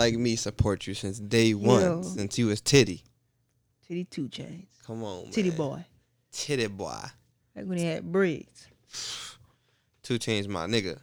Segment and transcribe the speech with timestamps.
[0.00, 2.02] like me support you since day one, Yo.
[2.02, 3.04] since you was titty.
[3.86, 4.66] Titty 2 Chainz.
[4.86, 5.58] Come on, Titty man.
[5.58, 5.84] boy.
[6.32, 7.10] Tity Boi.
[7.54, 8.66] Like when he had braids.
[10.02, 10.98] 2 Chainz, my nigga.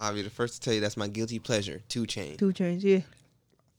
[0.00, 1.82] I'll be the first to tell you that's my guilty pleasure.
[1.88, 2.38] 2 Chainz.
[2.38, 3.00] 2 Chainz, yeah.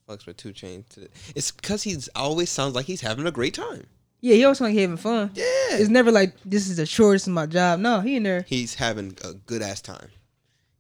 [0.08, 1.08] Fucks with 2 Chainz.
[1.36, 3.86] It's because he's always sounds like he's having a great time.
[4.22, 5.32] Yeah, he always sound like having fun.
[5.36, 5.44] Yeah.
[5.72, 7.80] It's never like this is the shortest of my job.
[7.80, 8.44] No, he in there.
[8.48, 10.08] he's having a good ass time.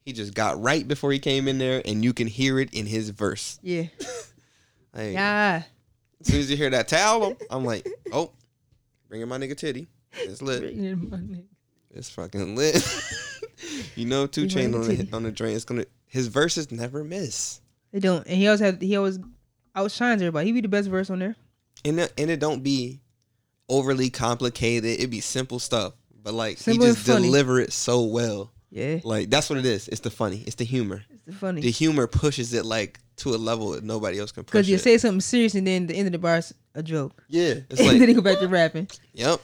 [0.05, 2.85] He just got right before he came in there, and you can hear it in
[2.85, 3.59] his verse.
[3.61, 3.85] Yeah.
[4.93, 5.63] Like, Yeah.
[6.21, 8.31] As soon as you hear that towel, I'm like, oh,
[9.09, 9.87] bringing my nigga titty.
[10.13, 10.61] It's lit.
[10.61, 11.43] Bringing my nigga.
[11.93, 12.81] It's fucking lit.
[13.97, 15.53] you know, two chain on the, on the drain.
[15.53, 15.85] It's gonna.
[16.07, 17.59] His verses never miss,
[17.91, 18.25] They don't.
[18.25, 19.19] And he always had he always
[19.75, 20.45] outshines everybody.
[20.45, 21.35] He be the best verse on there.
[21.83, 23.01] and it, and it don't be
[23.67, 25.01] overly complicated.
[25.01, 28.53] It be simple stuff, but like Simple he just deliver it so well.
[28.75, 28.99] Yeah.
[29.05, 29.87] Like that's what it is.
[29.87, 30.43] It's the funny.
[30.45, 31.01] It's the humor.
[31.09, 31.61] It's the funny.
[31.61, 34.51] The humor pushes it like to a level that nobody else can push.
[34.51, 34.81] Because you it.
[34.81, 37.23] say something serious and then the end of the bar is a joke.
[37.29, 38.89] yeah, it's and then he go back to rapping.
[39.13, 39.39] yep.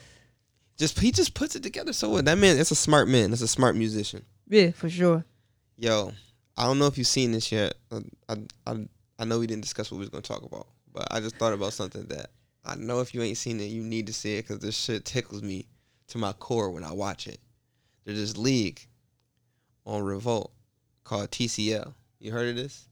[0.77, 2.21] Just he just puts it together so well.
[2.21, 3.29] That man, that's a smart man.
[3.29, 4.25] That's a smart musician.
[4.49, 5.23] Yeah, for sure.
[5.77, 6.11] Yo,
[6.57, 7.75] I don't know if you've seen this yet.
[7.89, 8.35] I
[8.67, 8.85] I
[9.17, 11.53] I know we didn't discuss what we was gonna talk about, but I just thought
[11.53, 12.31] about something that
[12.65, 15.05] I know if you ain't seen it, you need to see it because this shit
[15.05, 15.67] tickles me
[16.07, 17.39] to my core when I watch it.
[18.03, 18.81] There's this league
[19.85, 20.51] on Revolt
[21.03, 21.93] called TCL.
[22.19, 22.87] You heard of this?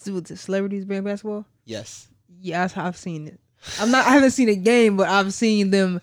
[0.00, 1.44] Is with the celebrities playing basketball.
[1.64, 2.08] Yes.
[2.40, 3.38] Yeah, I've, seen it.
[3.78, 4.06] I'm not.
[4.06, 6.00] I haven't seen a game, but I've seen them.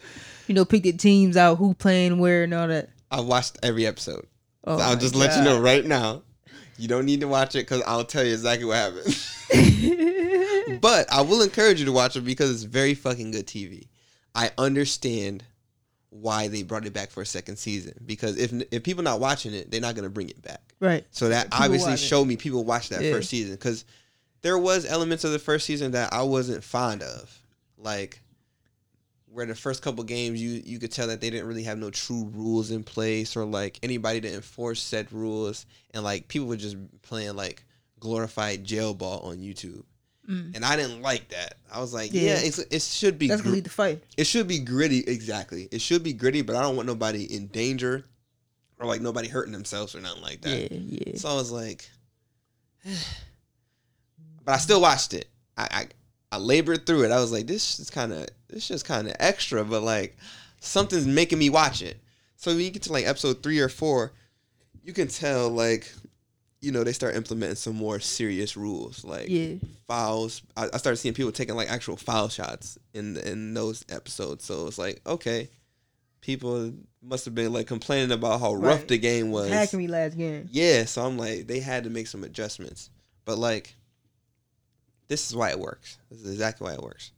[0.48, 2.90] You know, pick the teams out, who playing where, and all that.
[3.10, 4.28] I watched every episode.
[4.66, 6.22] Oh I'll my just let you know right now.
[6.78, 9.18] You don't need to watch it because I'll tell you exactly what happened.
[10.82, 13.88] but I will encourage you to watch it because it's very fucking good TV.
[14.36, 15.44] I understand
[16.10, 19.54] why they brought it back for a second season because if if people not watching
[19.54, 20.62] it, they're not gonna bring it back.
[20.80, 21.06] right.
[21.12, 23.12] So that People obviously showed me people watched that Yeah.
[23.12, 23.84] first season because
[24.42, 27.42] there was elements of the first season that I wasn't fond of,
[27.78, 28.22] like
[29.30, 31.92] where the first couple games you you could tell that they didn't really have no
[31.92, 36.56] true rules in place or like anybody to enforce set rules and like people were
[36.56, 37.64] just playing like
[38.00, 39.84] glorified jail ball on YouTube.
[40.30, 40.56] Mm.
[40.56, 41.56] And I didn't like that.
[41.72, 42.40] I was like, yeah, Yeah.
[42.42, 44.04] it's, it should be That's gonna lead to fight.
[44.18, 47.48] it should be gritty exactly it should be gritty but i don't want nobody in
[47.48, 48.04] danger
[48.80, 51.18] or like nobody hurting themselves or nothing like that Yeah, yeah.
[51.18, 51.90] so i was like
[54.46, 55.28] but i still watched it
[55.58, 55.88] i i,
[56.32, 59.16] I labored through it i was like this is kind of this just kind of
[59.20, 60.18] extra but like
[60.60, 61.98] something's making me watch it
[62.36, 64.14] so when you get to like episode three or four
[64.84, 65.92] you can tell like
[66.62, 69.56] you know they start implementing some more serious rules like Yeah.
[69.88, 70.42] fouls.
[70.56, 74.44] I, I started seeing people taking like actual foul shots in in those episodes.
[74.46, 75.50] So it's like okay,
[76.22, 79.50] people must have been like complaining about how rough the game was.
[79.50, 80.50] Hacking me last game.
[80.52, 82.90] Yeah, so I'm like they had to make some adjustments,
[83.26, 83.76] but like
[85.08, 85.98] this is why it works.
[86.10, 87.12] This is exactly why it works.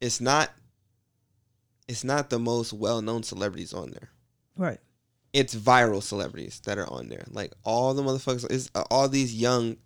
[0.00, 0.50] It's not.
[1.88, 4.10] It's not the most well known celebrities on there
[4.56, 4.80] Right.
[5.36, 7.24] It's viral celebrities that are on there.
[7.30, 9.76] Like all the motherfuckers, is uh, all these young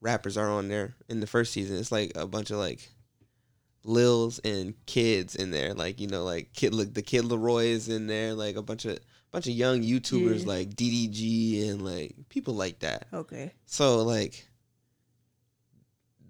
[0.00, 1.76] rappers are on there in the first season.
[1.76, 2.88] It's like a bunch of like
[3.84, 5.74] Lils and kids in there.
[5.74, 8.32] Like you know, like kid, look the Kid LAROI is in there.
[8.34, 8.98] Like a bunch of
[9.30, 10.46] bunch of young YouTubers Yeah.
[10.48, 13.06] like DDG and like people like that.
[13.12, 13.52] Okay.
[13.66, 14.46] So like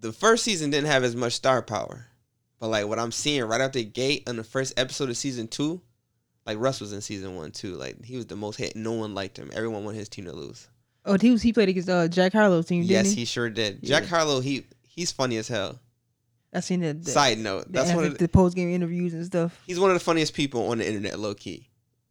[0.01, 2.07] the first season didn't have as much star power.
[2.59, 5.49] But like what I'm seeing right out the gate on the first episode of season
[5.49, 5.81] two,
[6.51, 7.77] like Russ was in season one too.
[7.77, 8.75] Like he was the most hit.
[8.75, 9.51] No one liked him.
[9.55, 10.69] Everyone wanted his team to lose.
[11.05, 13.21] Oh, he was he played against uh, Jack Harlow's team, didn't yes, he?
[13.21, 13.79] he sure did.
[13.83, 14.01] Yeah.
[14.01, 15.79] Jack Harlow, he he's funny as hell.
[16.53, 19.15] I seen the, the, Side note, the, that's one of the, the post game interviews
[19.15, 19.63] and stuff.
[19.69, 21.69] he's one of the funniest people on the internet, low key.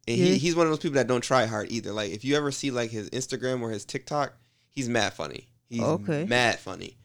[0.08, 0.24] And Yeah.
[0.24, 1.92] he, he's one of those people that don't try hard either.
[1.92, 4.32] Like if you ever see like his Instagram or his TikTok,
[4.70, 5.46] he's mad funny.
[5.68, 6.24] He's Okay.
[6.24, 6.96] mad funny.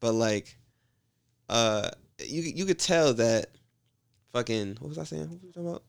[0.00, 0.56] But like
[1.50, 1.90] uh
[2.24, 3.50] you you could tell that
[4.32, 5.28] fucking what was I saying?
[5.28, 5.82] What was I talking about?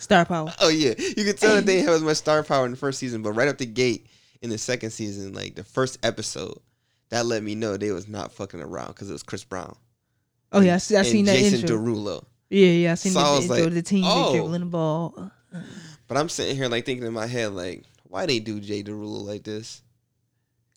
[0.00, 0.52] Star power.
[0.60, 0.94] Oh yeah.
[0.98, 3.32] You could tell that they have as much star power in the first season, but
[3.32, 4.06] right up the gate
[4.42, 6.58] in the second season, like the first episode,
[7.10, 9.76] that let me know they was not fucking around because it was Chris Brown.
[10.52, 11.78] Oh yeah, I, see, I seen that Jason intro.
[11.78, 12.24] Derulo.
[12.50, 14.32] Yeah, yeah, I seen So the, the, intro, like, the team oh.
[14.32, 15.30] dribbling the ball.
[16.06, 19.24] But I'm sitting here like thinking in my head, like, why they do Jay Derulo
[19.24, 19.82] like this?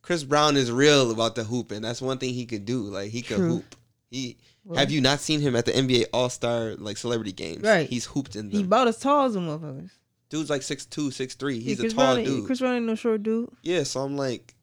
[0.02, 1.82] Chris Brown is real about the hooping.
[1.82, 2.84] That's one thing he could do.
[2.84, 3.50] Like he could True.
[3.50, 3.76] hoop.
[4.10, 7.62] He Well, have you not seen him at the NBA All Star like celebrity games?
[7.64, 7.90] Right.
[7.90, 8.68] He's hooped in He them.
[8.68, 9.90] about as tall as them motherfuckers.
[10.30, 11.60] Dude's like 6'2", 6'3".
[11.62, 12.46] He's Yeah, a tall Brown, dude.
[12.46, 13.50] Chris Brown ain't no short dude.
[13.64, 14.54] yeah, so I'm like,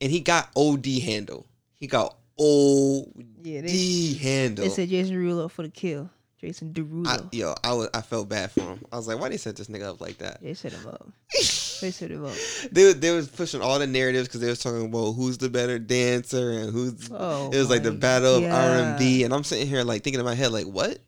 [0.00, 1.46] and he got OD handle.
[1.74, 3.06] He got OD
[3.42, 4.64] Yeah, they, handle.
[4.64, 6.10] they said Jason Derulo for the kill.
[6.42, 8.84] Jason I, yo, I was I felt bad for him.
[8.90, 10.42] I was like, why they set this nigga up like that?
[10.42, 11.06] they set him up.
[11.30, 12.34] they set him up.
[12.72, 15.78] they they was pushing all the narratives because they was talking about who's the better
[15.78, 17.08] dancer and who's.
[17.12, 20.02] Oh, it was like the battle of R and B, and I'm sitting here like
[20.02, 20.98] thinking in my head like, what?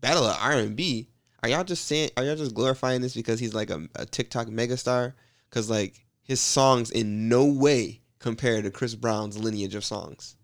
[0.00, 1.10] Battle of R and B?
[1.44, 2.10] Are y'all just saying?
[2.16, 5.12] Are y'all just glorifying this because he's like a, a TikTok megastar?
[5.48, 10.34] Because like his songs in no way compare to Chris Brown's lineage of songs.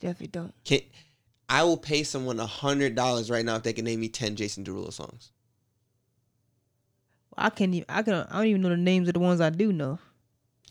[0.00, 0.54] Definitely don't.
[0.64, 0.80] Can
[1.48, 4.36] I will pay someone a hundred dollars right now if they can name me ten
[4.36, 5.32] Jason Derulo songs.
[7.36, 7.86] I can't even.
[7.88, 8.14] I can.
[8.30, 9.98] I don't even know the names of the ones I do know,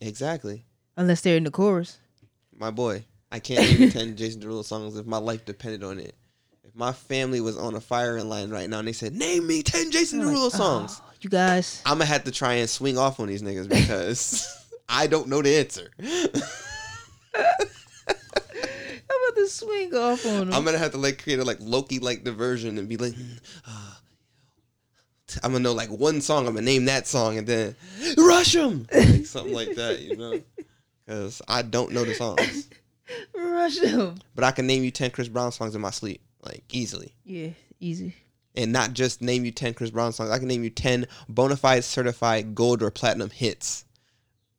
[0.02, 0.66] Exactly,
[0.96, 2.00] unless they're in the chorus.
[2.56, 3.06] my boy.
[3.32, 6.16] I can't name ten Jason Derulo songs if my life depended on it.
[6.64, 9.64] If my family was on a firing line right now and they said, "Name me
[9.64, 11.82] ten Jason I'm like, Derulo oh, songs," "Oh, you guys.
[11.86, 15.42] I'm gonna have to try and swing off on these niggas because I don't know
[15.42, 15.90] the answer.
[19.28, 20.54] I'm about to swing off on them.
[20.54, 23.34] I'm gonna have to like create a like Loki like diversion and be like, "Hmm,
[23.68, 23.94] uh,
[25.44, 26.48] I'm gonna know like one song.
[26.48, 27.76] I'm gonna name that song and then
[28.18, 30.42] rush them, like, something like that, you know?
[31.06, 32.68] Because I don't know the songs,
[33.34, 34.16] Rush them.
[34.36, 37.52] but I can name you ten Chris Brown songs in my sleep, like easily, Yeah,
[37.80, 38.14] easy.
[38.56, 40.32] and not just name you ten Chris Brown songs.
[40.32, 43.86] I can name you ten bona fide certified gold or platinum hits.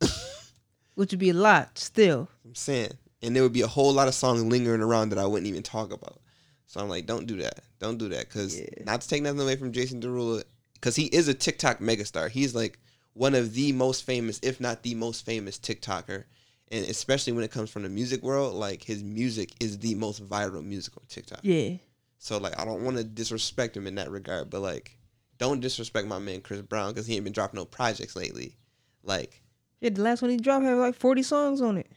[0.94, 2.28] Which would be a lot still.
[2.46, 2.92] I'm saying,
[3.22, 5.62] and there would be a whole lot of songs lingering around that I wouldn't even
[5.62, 6.20] talk about.
[6.66, 7.60] So I'm like, don't do that.
[7.78, 8.28] Don't do that.
[8.28, 8.66] Because Yeah.
[8.84, 10.42] not to take nothing away from Jason Derulo,
[10.74, 12.28] because he is a TikTok megastar.
[12.30, 12.78] He's like
[13.14, 16.24] one of the most famous, if not the most famous TikToker.
[16.70, 20.22] And especially when it comes from the music world, like his music is the most
[20.28, 21.40] viral music on TikTok.
[21.42, 21.78] Yeah.
[22.18, 24.98] So like, I don't want to disrespect him in that regard, but like,
[25.38, 28.56] don't disrespect my man Chris Brown because he ain't been dropping no projects lately.
[29.02, 29.40] Like,
[29.80, 31.90] Yeah, the last one he dropped had like 40 songs on it.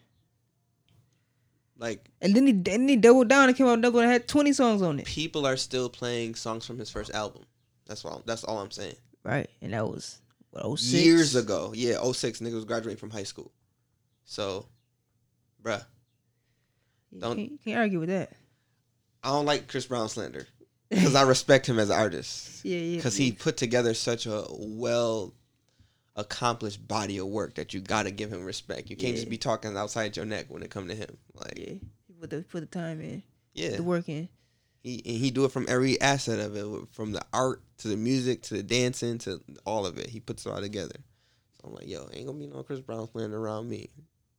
[1.81, 4.53] Like And then he then he doubled down and came out double and had 20
[4.53, 5.05] songs on it.
[5.05, 7.43] people are still playing songs from his first album.
[7.87, 8.21] That's all.
[8.25, 8.95] That's all I'm saying.
[9.23, 9.49] Right.
[9.61, 10.19] And that was
[10.51, 10.93] what 06?
[10.93, 13.51] Years ago, yeah, 06, nigga was graduating from high school.
[14.25, 14.67] So,
[15.61, 15.83] bruh,
[17.11, 18.31] You Don't- can't, can't argue with that.
[19.23, 20.47] I don't like Chris Brown slander
[20.89, 22.95] because I respect him as an artist Yeah, yeah.
[22.97, 25.33] because he put together such a well
[26.15, 28.89] accomplished body of work that you gotta give him respect.
[28.89, 31.17] You can't just be talking outside your neck when it come to him.
[31.33, 31.73] Like, yeah.
[32.07, 33.23] He put the put the time in,
[33.53, 34.29] yeah, the work in.
[34.81, 37.97] he and he do it from every asset of it, from the art to the
[37.97, 40.09] music to the dancing to all of it.
[40.09, 40.95] He puts it all together.
[41.53, 43.89] So I'm like, yo, ain't gonna be no Chris Brown playing around me.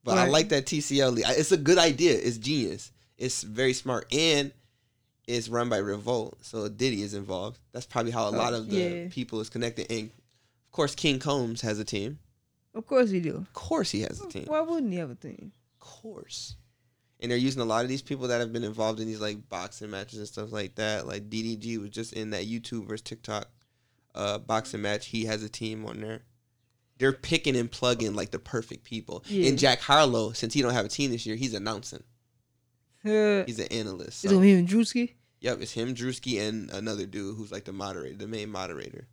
[0.03, 1.15] But I like that TCL.
[1.15, 1.25] league.
[1.29, 2.13] It's a good idea.
[2.13, 2.91] It's genius.
[3.17, 4.51] It's very smart and
[5.27, 7.59] it's run by Revolt, so Diddy is involved.
[7.71, 9.07] That's probably how a lot of the yeah.
[9.09, 9.89] people is connected.
[9.89, 10.11] And
[10.73, 12.19] course, King Combs has a team.
[12.75, 13.35] Of course he do.
[13.35, 14.45] Of course, he has a team.
[14.47, 15.53] Why wouldn't he have a team?
[15.75, 16.55] Of course.
[17.19, 19.47] And they're using a lot of these people that have been involved in these like
[19.47, 21.07] boxing matches and stuff like that.
[21.07, 23.47] Like DDG was just in that YouTube versus TikTok
[24.15, 25.07] uh, boxing match.
[25.07, 26.23] He has a team on there.
[26.97, 29.23] They're picking and plugging like the perfect people.
[29.27, 29.49] Yeah.
[29.49, 32.03] And Jack Harlow, since he don't have a team this year, he's announcing.
[33.05, 34.21] Uh, He's an analyst.
[34.21, 35.15] So, gonna be him and Drewski.
[35.41, 39.07] yep, it's him, Drewski, and another dude who's like the moderator, the main moderator.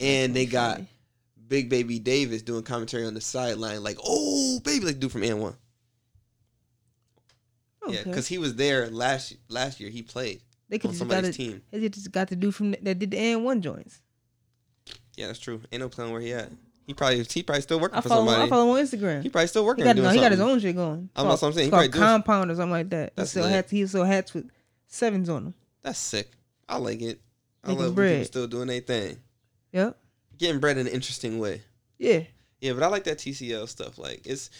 [0.00, 0.80] And they got
[1.48, 5.38] Big Baby Davis doing commentary on the sideline, like, "Oh, baby," like dude from N
[5.40, 5.56] One.
[7.82, 9.90] Oh, yeah, because he was there last last year.
[9.90, 11.38] He played they could on just got somebody's it.
[11.38, 11.62] team.
[11.70, 14.00] They just got to do from that did the N one joints.
[15.16, 15.60] Yeah, that's true.
[15.72, 16.50] Ain't no telling where he at.
[16.86, 18.30] He probably he probably still working I for follow.
[18.32, 19.22] Him, I follow him on Instagram.
[19.22, 19.84] He probably still He working.
[19.84, 21.08] got, doing no, he got his own shit going.
[21.16, 21.64] I'm called- not what I'm saying.
[21.66, 23.06] He called probably doing- compound or something like that.
[23.10, 23.52] He That's sell lit.
[23.52, 23.70] hats.
[23.70, 24.50] He sell hats with
[24.88, 25.54] sevens on them.
[25.82, 26.30] That's sick.
[26.68, 27.20] I like it.
[27.64, 28.12] I Making love when bread.
[28.14, 29.16] people still doing their thing.
[29.76, 29.98] Yep.
[30.38, 31.62] Getting bread in an interesting way.
[31.98, 32.20] Yeah.
[32.60, 33.98] Yeah, but I like that TCL stuff.
[33.98, 34.50] Like it's,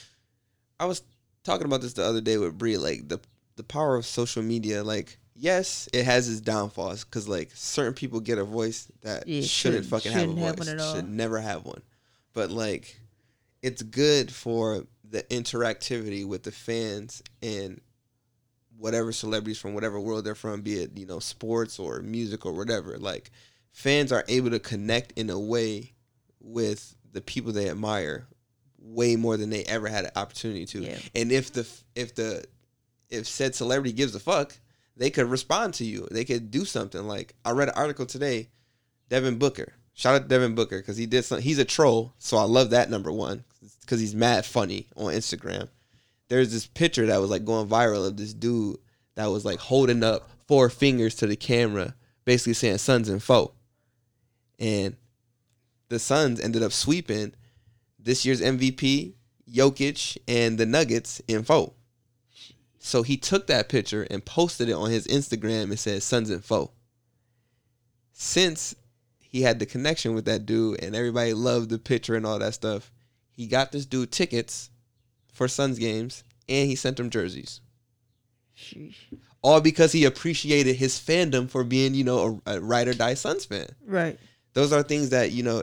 [0.78, 1.02] I was
[1.44, 2.76] talking about this the other day with Brie.
[2.76, 3.18] Like the
[3.56, 4.84] the power of social media.
[4.84, 9.40] Like yes, it has its downfalls because like certain people get a voice that Yeah,
[9.42, 10.82] shouldn't, shouldn't- fucking shouldn't have have a voice.
[10.82, 10.94] all.
[10.96, 11.82] Should never have one.
[12.34, 13.00] But like,
[13.62, 17.80] it's good for the interactivity with the fans and
[18.78, 22.52] whatever celebrities from whatever world they're from, be it you know sports or music or
[22.52, 22.98] whatever.
[22.98, 23.30] Like
[23.76, 25.92] fans are able to connect in a way
[26.40, 28.26] with the people they admire
[28.80, 30.80] way more than they ever had an opportunity to.
[30.80, 30.98] Yeah.
[31.14, 32.42] And if the if the
[33.10, 34.56] if said celebrity gives a fuck,
[34.96, 36.08] they could respond to you.
[36.10, 37.06] They could do something.
[37.06, 38.48] Like I read an article today,
[39.10, 39.74] Devin Booker.
[39.92, 41.44] Shout out to Devin Booker because he did something.
[41.44, 43.44] He's a troll, so I love that number one
[43.82, 45.68] because he's mad funny on Instagram.
[46.28, 48.78] There's this picture that was like going viral of this dude
[49.16, 53.52] that was like holding up four fingers to the camera, basically saying "sons and foe,"
[54.58, 54.96] and
[55.88, 57.34] the Suns ended up sweeping
[57.98, 59.12] this year's MVP,
[59.50, 61.74] Jokic, and the Nuggets in foe.
[62.78, 66.40] So he took that picture and posted it on his Instagram and said "Suns in
[66.40, 66.70] foe."
[68.18, 68.74] since
[69.18, 72.54] he had the connection with that dude and everybody loved the picture and all that
[72.54, 72.90] stuff,
[73.30, 74.70] he got this dude tickets
[75.32, 77.60] for Suns games and he sent him jerseys.
[78.58, 78.94] Sheesh.
[79.42, 83.14] All because he appreciated his fandom for being, you know, a, a ride or die
[83.14, 83.68] Suns fan.
[83.86, 84.18] Right.
[84.56, 85.62] Those are things that, you know,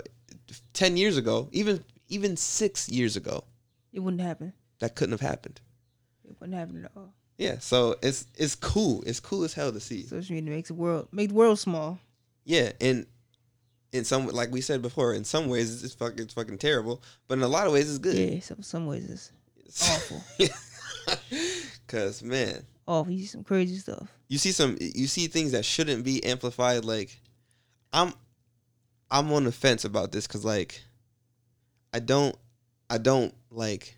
[0.73, 3.43] 10 years ago, even even 6 years ago,
[3.91, 4.53] It wouldn't happen.
[4.79, 5.59] that couldn't have happened.
[6.29, 7.12] It wouldn't happen at all.
[7.39, 9.01] Yeah, so it's it's cool.
[9.07, 10.03] It's cool as hell to see.
[10.05, 11.97] Social media makes the world make the world small.
[12.45, 13.07] Yeah, and
[13.93, 17.01] in some like we said before, in some ways it's, it's fucking it's fucking terrible,
[17.27, 18.15] but in a lot of ways it's good.
[18.15, 18.39] Yeah.
[18.41, 19.31] So some ways it's
[19.89, 20.21] awful.
[21.88, 23.12] Cause man, awful.
[23.12, 24.07] You see some crazy stuff.
[24.29, 26.85] you see some you see things that shouldn't be amplified.
[26.85, 27.19] Like
[27.91, 28.13] I'm
[29.13, 30.82] I'm on the fence about this because like
[31.93, 32.36] I don't
[32.89, 33.96] I don't like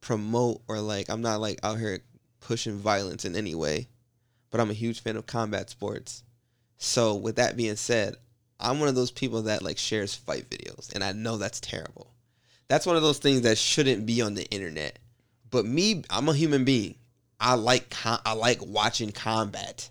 [0.00, 1.98] promote or like I'm not like out here
[2.38, 3.88] pushing violence in any way,
[4.50, 6.22] but I'm a huge fan of combat sports.
[6.76, 8.14] So with that being said,
[8.60, 12.12] I'm one of those people that like shares fight videos, and I know that's terrible.
[12.68, 15.00] That's one of those things that shouldn't be on the internet.
[15.50, 16.94] But me, I'm a human being.
[17.40, 19.90] I like I like watching combat.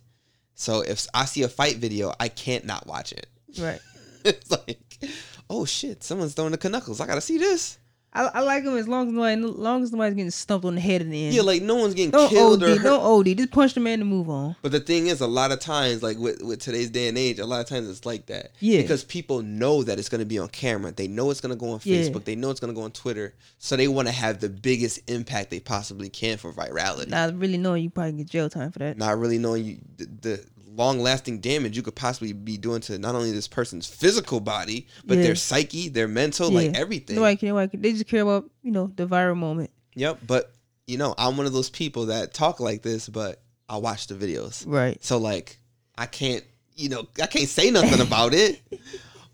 [0.56, 3.28] So if I see a fight video, I can't not watch it.
[3.60, 3.82] Right.
[4.36, 5.12] it's like,
[5.50, 7.02] oh shit, someone's throwing the knuckles.
[7.02, 7.78] I gotta see this.
[8.14, 10.74] I, I like them as long as nobody, as long as nobody's getting stumped on
[10.76, 11.36] the head in the end.
[11.36, 12.84] Yeah, like no one's getting don't killed OD, or hurt.
[12.84, 13.38] don't OD.
[13.38, 14.56] Just punch the man to move on.
[14.64, 17.38] But the thing is, a lot of times, like with, with today's day and age,
[17.38, 18.54] a lot of times it's like that.
[18.60, 18.82] Yeah.
[18.82, 20.92] Because people know that it's going to be on camera.
[20.92, 22.02] They know it's going to go on Yeah.
[22.02, 22.24] Facebook.
[22.24, 23.36] They know it's going to go on Twitter.
[23.60, 27.10] So they want to have the biggest impact they possibly can for virality.
[27.10, 28.98] Not really knowing you probably get jail time for that.
[28.98, 32.98] Not really knowing you the, the long lasting damage you could possibly be doing to
[33.00, 35.24] not only this person's physical body, but Yeah.
[35.24, 37.16] their psyche, their mental, like everything.
[37.16, 37.50] Nobody care.
[37.50, 37.80] Nobody care.
[37.82, 39.72] They just care about you know the viral moment.
[39.96, 40.20] Yep.
[40.28, 40.54] But,
[40.86, 44.16] you know, I'm one of those people that talk like this, but I watch the
[44.16, 44.64] videos.
[44.68, 45.04] Right.
[45.04, 45.60] So like
[45.98, 46.44] I can't,
[46.76, 48.62] you know, I can't say nothing about it.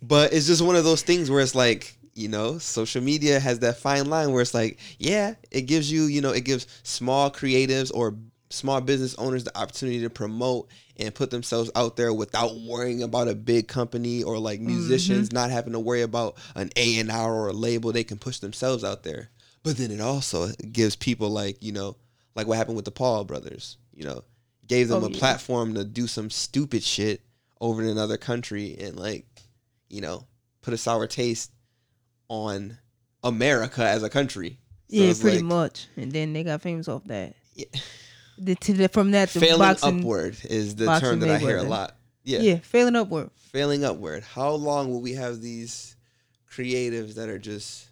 [0.06, 3.60] But it's just one of those things where it's like, you know, social media has
[3.60, 7.32] that fine line where it's like, yeah, it gives you, you know, it gives small
[7.32, 8.14] creatives or
[8.54, 13.28] small business owners the opportunity to promote and put themselves out there without worrying about
[13.28, 14.68] a big company or like mm-hmm.
[14.68, 18.84] musicians not having to worry about an A&R or a label they can push themselves
[18.84, 19.30] out there.
[19.64, 21.96] But then it also gives people like, you know,
[22.36, 24.24] like what happened with the Paul brothers, you know,
[24.68, 25.20] gave them Oh, a yeah.
[25.20, 27.22] platform to do some stupid shit
[27.60, 29.26] over in another country and like,
[29.90, 30.28] you know,
[30.62, 31.52] put a sour taste
[32.28, 32.78] on
[33.24, 34.60] America as a country.
[34.90, 35.88] So yeah, pretty like, much.
[35.96, 37.34] And then they got famous off that.
[37.56, 37.66] Yeah.
[38.38, 40.00] The, to the, from that to Failing boxing.
[40.00, 41.96] upward is the term that I hear a lot.
[42.24, 42.40] Yeah.
[42.40, 42.58] Yeah.
[42.60, 43.30] failing upward.
[43.36, 44.24] Failing upward.
[44.24, 45.96] How long will we have these
[46.50, 47.88] creatives that are just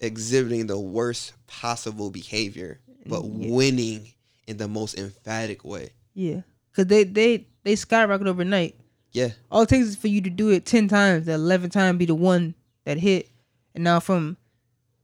[0.00, 3.50] exhibiting the worst possible behavior, but Yeah.
[3.52, 4.12] winning
[4.46, 5.90] in the most emphatic way?
[6.14, 6.42] Yeah,
[6.74, 8.76] cause they they they skyrocket overnight.
[9.12, 9.30] Yeah.
[9.50, 11.26] All it takes is for you to do it ten times.
[11.26, 13.28] The eleventh time be the one that hit.
[13.74, 14.36] And now from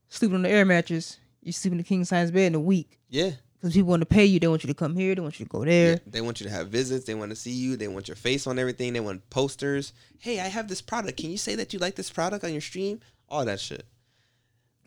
[0.09, 2.99] sleeping on the air mattress, you sleep in the king size bed in a week.
[3.09, 3.31] Yeah.
[3.65, 4.39] Because people want to pay you.
[4.39, 5.15] They want you to come here.
[5.15, 5.93] They want you to go there.
[5.93, 7.05] Yeah, They want you to have visits.
[7.05, 7.75] They want to see you.
[7.75, 8.93] They want your face on everything.
[8.93, 9.91] They want posters.
[10.19, 11.17] Hey, I have this product.
[11.17, 12.99] Can you say that you like this product on your stream?
[13.27, 13.87] All that shit.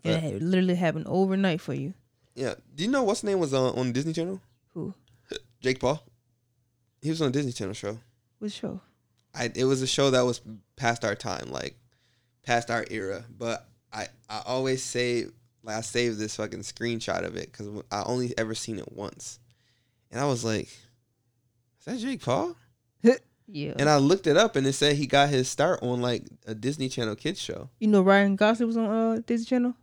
[0.04, 1.92] And it literally happened overnight for you.
[2.36, 2.54] Yeah.
[2.72, 4.40] Do you know what's name was on, on Disney Channel?
[4.74, 4.94] Who?
[5.60, 6.00] Jake Paul.
[7.02, 7.98] He was on a Disney Channel show.
[8.38, 8.80] What show?
[9.34, 10.40] I it was a show that was
[10.76, 11.74] past our time, like
[12.46, 13.24] past our era.
[13.36, 15.26] But I I always say
[15.62, 19.38] like I saved this fucking screenshot of it because I only ever seen it once,
[20.10, 20.68] and I was like,
[21.78, 22.56] "Is that Jake Paul?"
[23.50, 23.72] Yeah.
[23.78, 26.54] And I looked it up, and it said he got his start on like a
[26.54, 27.70] Disney Channel kids show.
[27.80, 29.74] you know Ryan Gosling was on uh Disney Channel,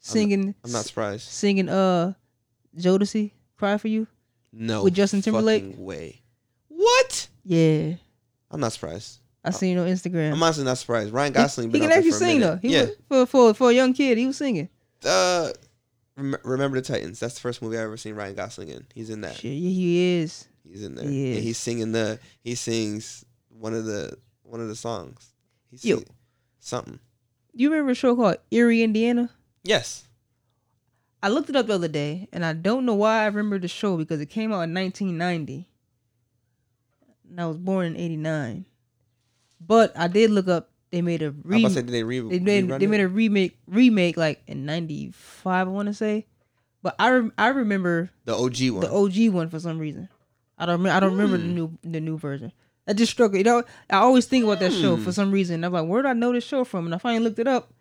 [0.00, 0.54] singing.
[0.62, 1.22] I'm not surprised.
[1.22, 2.12] singing uh
[2.76, 4.06] Jodeci "Cry for You."
[4.52, 5.76] No, With Justin Timberlake?
[5.78, 6.20] way.
[6.68, 7.28] What?
[7.44, 7.94] Yeah,
[8.50, 9.20] I'm not surprised.
[9.42, 10.34] I seen it on Instagram.
[10.34, 11.12] I'm honestly not surprised.
[11.12, 11.68] Ryan Gosling.
[11.68, 12.56] he, been can actually sing though.
[12.60, 12.82] He yeah.
[12.82, 14.68] was, for for for a young kid, he was singing.
[15.04, 15.50] Uh,
[16.16, 17.20] Rem- Remember the Titans.
[17.20, 18.86] That's the first movie I ever seen Ryan Gosling in.
[18.94, 19.36] He's in that.
[19.36, 20.46] Shit, yeah, he is.
[20.68, 21.08] He's in there.
[21.08, 22.18] He And he's singing the.
[22.42, 25.32] He sings one of the one of the songs.
[25.70, 26.02] He's Yo.
[26.58, 26.98] something.
[27.54, 29.30] You remember a show called Erie, Indiana?
[29.62, 30.04] Yes.
[31.22, 33.68] I looked it up the other day, and I don't know why I remember the
[33.68, 35.68] show because it came out in 1990,
[37.28, 38.64] and I was born in '89.
[39.60, 40.70] But I did look up.
[40.90, 41.72] They made a remake.
[41.74, 45.86] did they re- They made they made a remake remake like in '95, I want
[45.86, 46.26] to say.
[46.82, 48.80] But I rem- I remember the OG one.
[48.80, 50.08] the OG one for some reason.
[50.58, 51.54] I don't I don't remember the Hmm.
[51.54, 52.52] new the new version.
[52.88, 55.02] I just struck you know I always think about that show Hmm.
[55.04, 55.62] for some reason.
[55.64, 56.86] I'm like, where did I know this show from?
[56.86, 57.72] And I finally looked it up,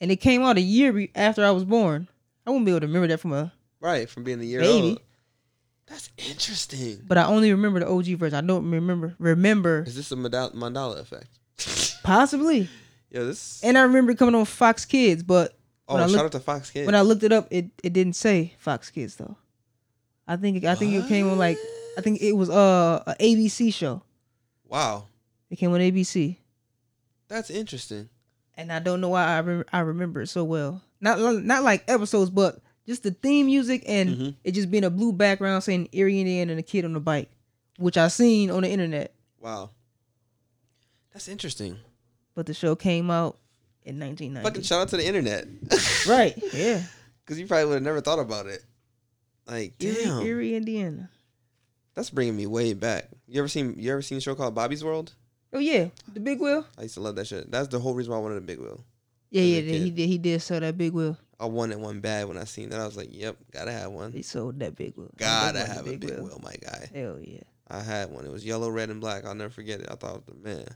[0.00, 2.08] and it came out a year after I was born.
[2.46, 4.88] I wouldn't be able to remember that from a right from being a year baby.
[4.90, 5.00] old.
[5.86, 7.02] That's interesting.
[7.06, 8.36] But I only remember the OG version.
[8.36, 11.28] I don't remember remember Is this a Mandela effect?
[12.02, 12.68] Possibly.
[13.10, 13.62] Yo, this.
[13.62, 15.56] And I remember coming on Fox Kids, but
[15.88, 16.86] oh, when I shout look- out to Fox Kids.
[16.86, 19.36] when I looked it up, it, it didn't say Fox Kids though.
[20.26, 21.58] I think I think it came on like
[21.98, 24.02] I think it was uh a ABC show.
[24.66, 25.06] wow,
[25.50, 26.36] It came on ABC,
[27.28, 28.08] that's interesting.
[28.56, 30.82] and I don't know why I rem- I remember it so well.
[31.00, 34.34] Not not like episodes, but just the theme music and Mhm.
[34.44, 37.30] it just being a blue background saying Erie Indiana and a kid on the bike,
[37.78, 39.14] which I seen on the internet.
[39.40, 39.70] Wow,
[41.14, 41.78] that's interesting.
[42.34, 43.38] But the show came out
[43.84, 44.42] in 1990.
[44.46, 45.46] Fucking shout out to the internet.
[46.06, 46.34] Right?
[46.52, 46.82] Yeah.
[47.24, 48.62] Because you probably would have never thought about it.
[49.46, 51.08] Like, damn, Erie, Erie, Indiana.
[51.94, 53.08] that's bringing me way back.
[53.26, 55.14] You ever seen you ever seen a show called Bobby's World?
[55.54, 56.66] Oh yeah, the big wheel.
[56.78, 57.50] I used to love that shit.
[57.50, 58.84] That's the whole reason why I wanted a big wheel.
[59.30, 60.08] Yeah, yeah, he did.
[60.08, 61.16] He did sell that big wheel.
[61.40, 62.80] I wanted one bad when I seen that.
[62.80, 64.12] I was like, yep, gotta have one.
[64.12, 65.10] He sold that big wheel.
[65.16, 66.90] Gotta have a big wheel, my guy.
[66.94, 67.42] Hell yeah.
[67.68, 68.24] I had one.
[68.26, 69.24] It was yellow, red, and black.
[69.24, 69.88] I'll never forget it.
[69.90, 70.66] I thought, man,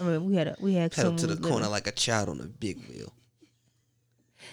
[0.00, 2.40] I mean, we had a we had pedal to the corner like a child on
[2.40, 3.12] a big wheel.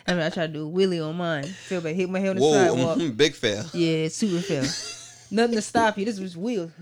[0.05, 1.45] I mean, I tried to do a wheelie on mine.
[1.45, 2.97] Feel bad, hit my head on the Whoa, sidewalk.
[2.97, 3.65] Mm-hmm, big fail.
[3.73, 4.65] Yeah, super fell.
[5.31, 6.05] Nothing to stop you.
[6.05, 6.71] This was wheels.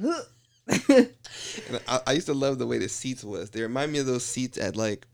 [1.69, 3.49] And I, I used to love the way the seats was.
[3.51, 5.05] They remind me of those seats at like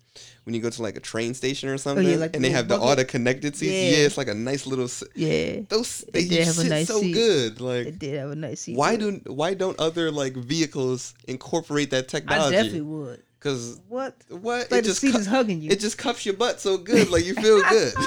[0.43, 2.49] when you go to like a train station or something, Oh, like the and they
[2.49, 3.73] little have the all the connected seats.
[3.73, 3.97] Yeah.
[3.99, 4.05] Yeah.
[4.05, 4.87] it's like a nice little.
[5.15, 7.13] yeah, Those they did have a nice so seat.
[7.13, 7.59] good.
[7.61, 8.77] Like it did have a nice seat.
[8.77, 12.47] why do why don't other like vehicles incorporate that technology?
[12.55, 13.23] I definitely would.
[13.41, 14.15] Because What?
[14.29, 15.71] what Like it the just seat cu- is hugging you.
[15.71, 17.93] it just cups your butt so good, like you feel good.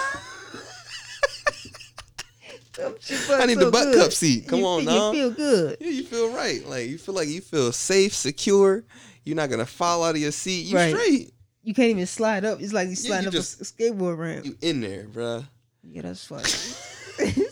[2.72, 4.02] Cups your butt I need so the butt good.
[4.02, 4.48] cup seat.
[4.48, 5.12] Come you, on, now.
[5.12, 5.76] You feel good.
[5.80, 6.66] Yeah, you feel right.
[6.66, 8.82] Like you feel like you feel safe, secure.
[9.24, 10.66] You're not gonna fall out of your seat.
[10.66, 10.92] You Right.
[10.94, 11.34] straight.
[11.62, 12.60] You can't even slide up.
[12.60, 14.44] It's like you Yeah, sliding you up just- a, skateboard ramp.
[14.44, 15.46] You in there, bruh.
[15.82, 16.48] yeah, that's funny.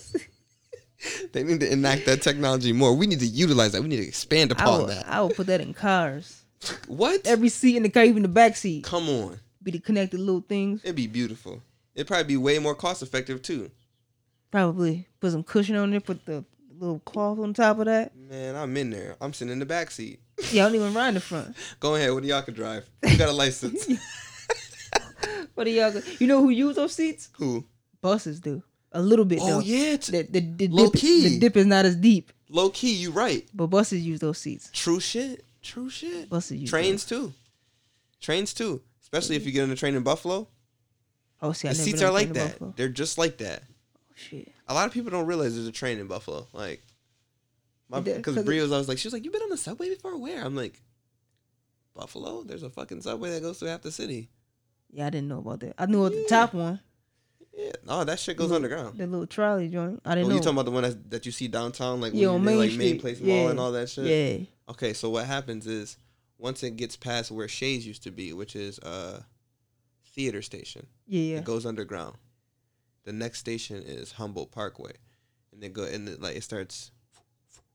[1.33, 2.95] They need to enact that technology more.
[2.95, 3.83] We need to utilize that.
[3.83, 5.09] We need to expand I upon that.
[5.09, 6.42] I will put that in cars.
[6.87, 7.27] What?
[7.27, 9.39] Every seat in the car, even the back seat, Come on.
[9.63, 10.81] be the connected little things.
[10.85, 11.61] It'd be beautiful.
[11.95, 13.71] It'd probably be way more cost effective too.
[14.51, 16.01] Probably put some cushion on there.
[16.01, 16.45] Put the
[16.79, 18.17] little cloth on top of that.
[18.17, 19.17] Man, I'm in there.
[19.21, 20.21] I'm sitting in the back seat.
[20.51, 21.57] Yeah, I don't even ride in the front.
[21.81, 22.13] Go ahead.
[22.13, 22.85] What do y'all can drive?
[23.07, 23.89] You got a license?
[25.55, 25.93] What do y'all?
[25.93, 27.29] go- You know who use those seats?
[27.37, 27.65] Who?
[28.01, 29.39] Buses do a little bit.
[29.43, 29.61] Oh though.
[29.61, 29.97] yeah.
[29.97, 31.29] The, the, the Low dip, key.
[31.29, 33.47] The dip is not as deep, low key, you right.
[33.55, 34.71] but buses use those seats.
[34.73, 35.45] True shit.
[35.63, 36.29] True shit.
[36.29, 37.33] Buses use Trains too.
[38.21, 38.83] Trains too.
[39.01, 40.49] Especially if you get on a train in Buffalo.
[41.41, 42.53] Oh, see, I The never seats are like that.
[42.53, 42.75] Buffalo.
[42.77, 43.63] They're just like that.
[43.97, 44.53] Oh, shit.
[44.69, 46.47] A lot of people don't realize there's a train in Buffalo.
[46.53, 46.83] Like,
[47.89, 49.51] my It does, because 'cause Brie was always like, she was like, "You've been on
[49.51, 50.17] the subway before?
[50.19, 50.81] Where?" I'm like,
[51.95, 52.43] Buffalo.
[52.43, 54.31] There's a fucking subway that goes through half the city.
[54.91, 55.75] Yeah, I didn't know about that.
[55.79, 56.81] I knew about the top one,
[57.55, 58.99] Yeah, no, that shit goes Little- underground.
[58.99, 60.01] the little trolley joint.
[60.05, 60.35] I Oh, didn't you know.
[60.37, 62.51] You talking about the one that, that you see downtown, like Yeah, when on you're
[62.53, 63.01] near, Main like main Street.
[63.01, 63.51] place mall Yeah.
[63.51, 64.07] and all that shit.
[64.41, 65.99] yeah, Okay, so what happens is
[66.39, 69.23] once it gets past where Shea's used to be, which is uh
[70.15, 71.39] theater station, yeah, yeah.
[71.39, 72.17] it goes underground.
[73.05, 74.93] The next station is Humboldt Parkway,
[75.53, 76.91] and then go and it, like it starts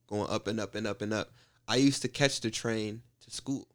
[0.07, 1.31] going up and up and up and up.
[1.67, 3.67] I used to catch the train to school.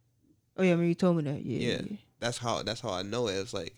[0.56, 1.44] Oh yeah, I mean you told me that.
[1.44, 1.80] Yeah, Yeah.
[1.90, 1.96] yeah.
[2.20, 3.34] That's how that's how I know it.
[3.34, 3.74] It's like,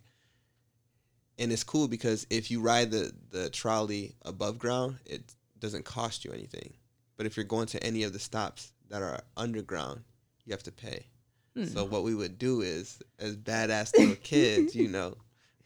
[1.39, 6.25] and it's cool because if you ride the the trolley above ground, it doesn't cost
[6.25, 6.75] you anything.
[7.17, 10.03] But if you're going to any of the stops that are underground,
[10.45, 11.07] you have to pay.
[11.55, 11.65] Hmm.
[11.67, 15.17] So what we would do is, as badass little kids, you know,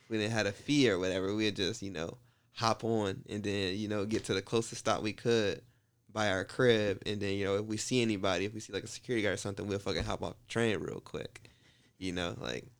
[0.08, 2.18] we didn't have a fee or whatever, we'd just you know
[2.54, 5.62] hop on and then you know get to the closest stop we could
[6.12, 8.84] by our crib, and then you know if we see anybody, if we see like
[8.84, 11.50] a security guard or something, we'll fucking hop off the train real quick.
[11.98, 12.77] You know, like you know, just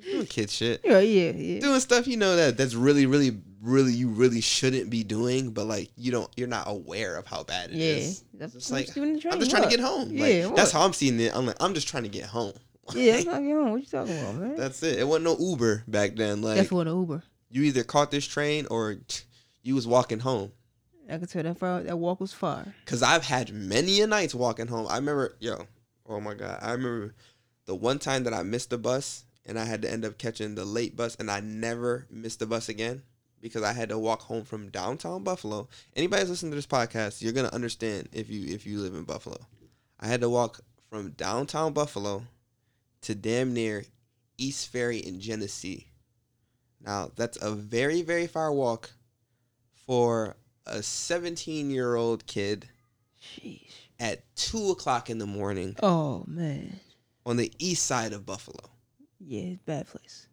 [0.00, 1.60] doing kid shit, Yeah, yeah, yeah.
[1.60, 5.66] doing stuff you know that that's really, really, really you really shouldn't be doing, but
[5.66, 7.86] like you don't, you're not aware of how bad it yeah.
[7.94, 8.24] is.
[8.38, 9.70] Just I'm like, just the I'm just trying What?
[9.70, 10.10] to get home.
[10.12, 11.34] Yeah, like, that's how I'm seeing it.
[11.34, 12.52] I'm like, I'm just trying to get home.
[12.94, 14.56] Yeah, I'm not getting What you talking about, man?
[14.56, 14.98] That's it.
[14.98, 16.42] It wasn't no Uber back then.
[16.42, 17.22] Like That's what an Uber.
[17.50, 18.96] you either caught this train or
[19.62, 20.52] you was walking home.
[21.08, 21.82] I could tell that far.
[21.82, 22.66] That walk was far.
[22.86, 24.86] Cause I've had many a nights walking home.
[24.88, 25.66] I remember, yo,
[26.08, 27.14] oh my god, I remember
[27.66, 30.54] the one time that I missed the bus and I had to end up catching
[30.54, 33.02] the late bus, and I never missed the bus again
[33.40, 35.68] because I had to walk home from downtown Buffalo.
[35.96, 39.04] Anybody that's listening to this podcast, you're gonna understand if you if you live in
[39.04, 39.38] Buffalo.
[39.98, 42.24] I had to walk from downtown Buffalo
[43.02, 43.84] to damn near
[44.38, 45.88] East Ferry in Genesee.
[46.84, 48.90] Now that's a very very far walk
[49.86, 52.68] for a 17 year old kid
[53.22, 53.70] Sheesh.
[53.98, 56.80] at two o'clock in the morning Oh man.
[57.26, 58.69] on the east side of Buffalo.
[59.20, 60.26] Yeah, it's bad place.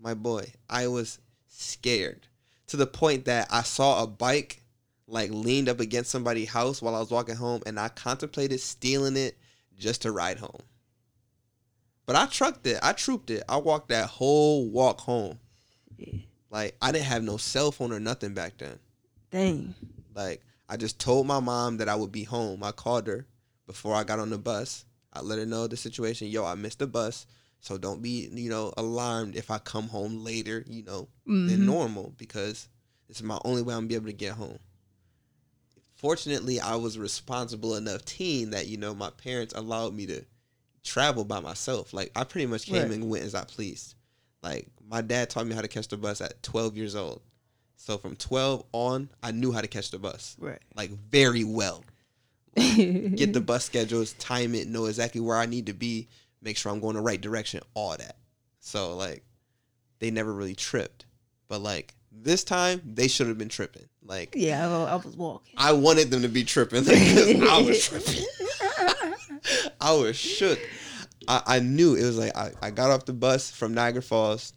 [0.00, 2.26] My boy, I was scared
[2.66, 4.62] to the point that I saw a bike
[5.06, 9.16] like leaned up against somebody's house while I was walking home, and I contemplated stealing
[9.16, 9.36] it
[9.78, 10.62] just to ride home.
[12.06, 12.78] But I trucked it.
[12.82, 13.42] I trooped it.
[13.48, 15.38] I walked that whole walk home.
[15.96, 16.20] Yeah.
[16.50, 18.78] Like I didn't have no cell phone or nothing back then.
[19.30, 19.74] Dang.
[20.14, 22.62] Like I just told my mom that I would be home.
[22.62, 23.26] I called her
[23.66, 24.84] before I got on the bus.
[25.12, 26.28] I let her know the situation.
[26.28, 27.26] Yo, I missed the bus.
[27.64, 31.64] So don't be, you know, alarmed if I come home later, you know, than Mhm.
[31.64, 32.68] normal because
[33.08, 34.58] it's my only way I'm gonna be able to get home.
[35.96, 40.26] Fortunately, I was a responsible enough teen that, you know, my parents allowed me to
[40.82, 41.94] travel by myself.
[41.94, 42.90] Like I pretty much came Right.
[42.90, 43.94] and went as I pleased.
[44.42, 47.22] Like my dad taught me how to catch the bus at 12 years old.
[47.76, 50.60] So from 12 on, I knew how to catch the bus Right.
[50.76, 51.82] like very well.
[52.56, 56.08] Get the bus schedules, time it, know exactly where I need to be,
[56.44, 58.16] make sure I'm going the right direction, all that.
[58.60, 59.24] So like
[59.98, 61.06] they never really tripped.
[61.48, 63.88] But like this time they should have been tripping.
[64.02, 65.54] Like Yeah, I, I was walking.
[65.56, 68.24] I wanted them to be tripping because I was tripping.
[69.80, 70.58] I was shook.
[71.26, 74.52] I, I knew it was like I, I got off the bus from Niagara Falls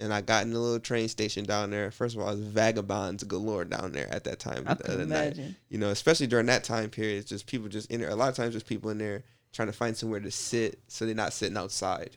[0.00, 1.90] and I got in the little train station down there.
[1.92, 4.96] First of all, it was vagabonds galore down there at that time I the can
[4.98, 5.04] night.
[5.04, 5.56] imagine.
[5.68, 8.10] You know, especially during that time period, it's just people just in there.
[8.10, 9.22] A lot of times, just people in there
[9.54, 12.16] trying to find somewhere to sit, so they're not sitting outside.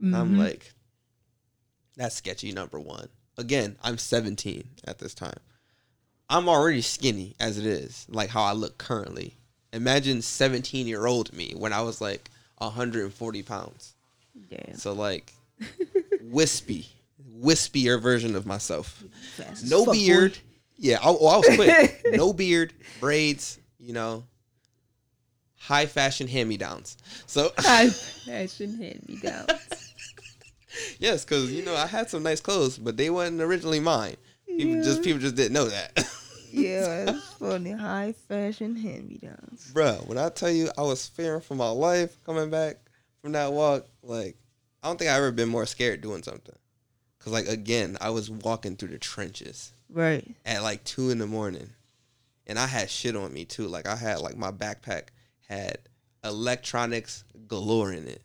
[0.00, 0.40] And I'm mm-hmm.
[0.40, 0.72] like,
[1.96, 2.50] that's sketchy.
[2.50, 3.08] Number one.
[3.38, 5.38] Again, I'm 17 at this time.
[6.28, 9.36] I'm already skinny as it is, like how I look currently.
[9.72, 13.94] Imagine 17 year old me when I was like 140 pounds.
[14.50, 14.76] Damn.
[14.76, 15.32] So like,
[16.22, 16.88] wispy,
[17.38, 19.02] wispier version of myself.
[19.46, 20.00] As No fuck, boy.
[20.00, 20.38] beard.
[20.76, 22.02] Yeah, I, oh, I was quick.
[22.12, 23.58] no beard, braids.
[23.78, 24.24] You know,
[25.62, 26.96] high fashion hand me downs.
[27.26, 29.94] So High fashion hand me downs.
[30.98, 34.16] yes, because you know I had some nice clothes, but they weren't originally mine.
[34.46, 36.04] People just people just didn't know that.
[36.54, 37.72] Yeah, it's funny.
[37.72, 39.70] High fashion hand me downs.
[39.72, 42.76] Bruh, when I tell you I was fearing for my life coming back
[43.22, 44.36] from that walk, like
[44.82, 46.54] I don't think I ever been more scared doing something.
[47.20, 50.28] Cause like again, I was walking through the trenches Right.
[50.44, 51.70] at like two in the morning,
[52.46, 53.66] and I had shit on me too.
[53.66, 55.04] Like I had like my backpack
[55.52, 55.78] had
[56.24, 58.22] electronics galore in it,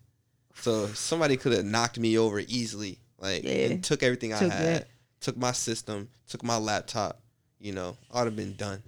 [0.56, 3.00] so somebody could have knocked me over easily.
[3.20, 3.52] Like Yeah.
[3.70, 4.88] and took everything I had, that.
[5.22, 7.22] took my system, took my laptop.
[7.60, 8.84] You know, I'd have been done.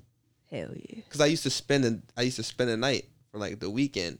[0.51, 1.01] Hell yeah.
[1.09, 3.69] Cause I used to spend a, I used to spend a night for like the
[3.69, 4.19] weekend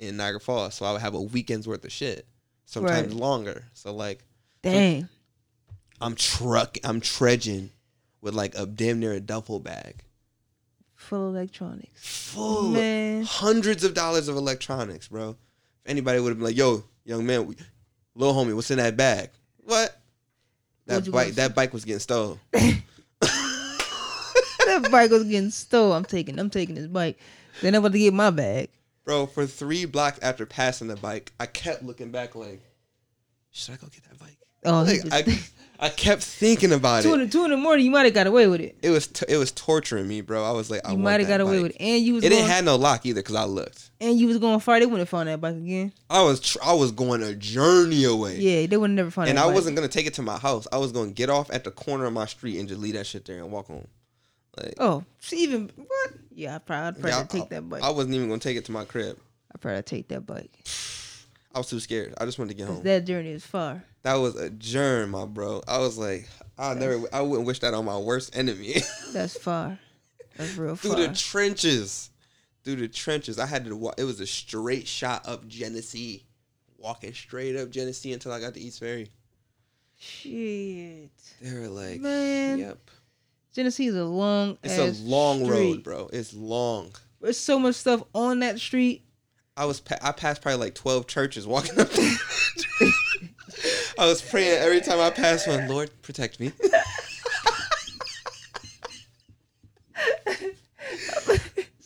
[0.00, 2.26] in Niagara Falls, so I would have a weekend's worth of shit,
[2.66, 3.20] sometimes Right.
[3.20, 3.64] longer.
[3.74, 4.24] So like
[4.62, 5.08] Dang.
[6.00, 7.70] I'm truck, I'm trudging
[8.20, 10.02] with like a damn near a duffel bag
[11.00, 12.06] Full electronics.
[12.06, 13.24] full Man.
[13.24, 15.30] hundreds of dollars of electronics, bro.
[15.30, 17.56] If anybody would have been like, "Yo, young man, we,
[18.14, 19.30] little homie, what's in that bag?"
[19.64, 19.98] What?
[20.86, 22.38] That bike, that bike was getting stolen.
[22.52, 22.82] that
[24.90, 25.94] bike was getting stole.
[25.94, 27.18] I'm taking I'm taking this bike.
[27.62, 28.68] Then I'm about to get my bag.
[29.04, 32.60] Bro, for three blocks after passing the bike, I kept looking back like,
[33.50, 34.36] should I go get that bike?
[34.64, 37.24] Oh, Like, just, I, I kept thinking about two in it.
[37.26, 38.76] the two in the morning, you might have got away with it.
[38.82, 40.44] It was t- it was torturing me, bro.
[40.44, 42.28] I was like, I You might have got away with it, and you was It
[42.28, 43.90] going, didn't have no lock either, cause I looked.
[44.00, 44.80] and you was going fight.
[44.80, 45.92] They wouldn't have found that bike again.
[46.10, 49.28] I was tr- I was going a journey away, Yeah, they would have never find.
[49.28, 49.30] It.
[49.30, 49.54] And I bike.
[49.54, 50.66] wasn't gonna take it to my house.
[50.70, 53.06] I was gonna get off at the corner of my street and just leave that
[53.06, 53.86] shit there and walk home.
[54.58, 56.10] Like, Oh, see, even what?
[56.34, 57.82] Yeah, I probably I'd probably yeah, I- take that bike.
[57.82, 59.16] I wasn't even gonna take it to my crib.
[59.54, 60.50] I probably take that bike.
[61.54, 62.14] I was too scared.
[62.18, 62.82] I just wanted to get home.
[62.84, 63.82] that journey is far.
[64.02, 65.62] That was a germ, my bro.
[65.66, 68.76] I was like, I never, I wouldn't wish that on my worst enemy.
[69.12, 69.78] That's far.
[70.36, 70.94] That's real far.
[70.94, 72.10] Through the trenches,
[72.64, 73.38] through the trenches.
[73.38, 73.94] I had to walk.
[73.98, 76.24] It was a straight shot up Genesee,
[76.78, 79.10] walking straight up Genesee until I got to East Ferry.
[79.98, 81.10] Shit.
[81.42, 82.58] They were like, Man.
[82.58, 82.78] yep.
[83.52, 84.56] Genesee is a long.
[84.62, 86.08] It's a long road, bro.
[86.12, 86.92] It's long.
[87.20, 89.04] There's so much stuff on that street.
[89.56, 91.88] I was pa- I passed probably like twelve churches walking up.
[91.90, 92.16] there.
[93.98, 95.68] I was praying every time I passed one.
[95.68, 96.52] Lord, protect me.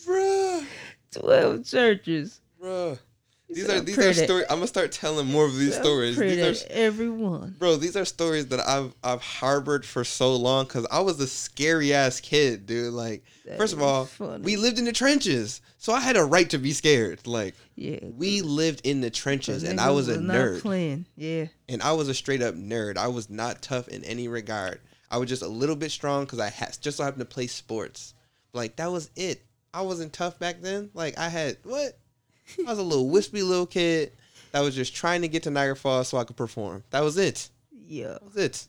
[0.06, 0.64] Bruh,
[1.12, 2.40] Twelve churches.
[2.60, 2.98] bruh.
[3.54, 4.44] These are these are stories.
[4.50, 6.16] I'm gonna start telling more of these stories.
[6.16, 7.56] These are everyone.
[7.58, 11.26] Bro, these are stories that I've I've harbored for so long because I was a
[11.26, 12.92] scary ass kid, dude.
[12.92, 14.42] Like, That first of all, funny.
[14.42, 17.26] we lived in the trenches, so I had a right to be scared.
[17.26, 18.00] Like, Yeah.
[18.02, 21.06] we lived in the trenches, and I was a not nerd, Playing.
[21.16, 21.46] Yeah.
[21.68, 22.96] and I was a straight up nerd.
[22.96, 24.80] I was not tough in any regard.
[25.10, 27.46] I was just a little bit strong because I had just so happened to play
[27.46, 28.14] sports.
[28.52, 29.42] Like that was it.
[29.72, 30.90] I wasn't tough back then.
[30.94, 31.98] Like I had what?
[32.58, 34.12] I was a little wispy little kid
[34.52, 36.84] that was just trying to get to Niagara Falls so I could perform.
[36.90, 37.48] That was it.
[37.70, 38.12] Yeah.
[38.12, 38.66] That was it.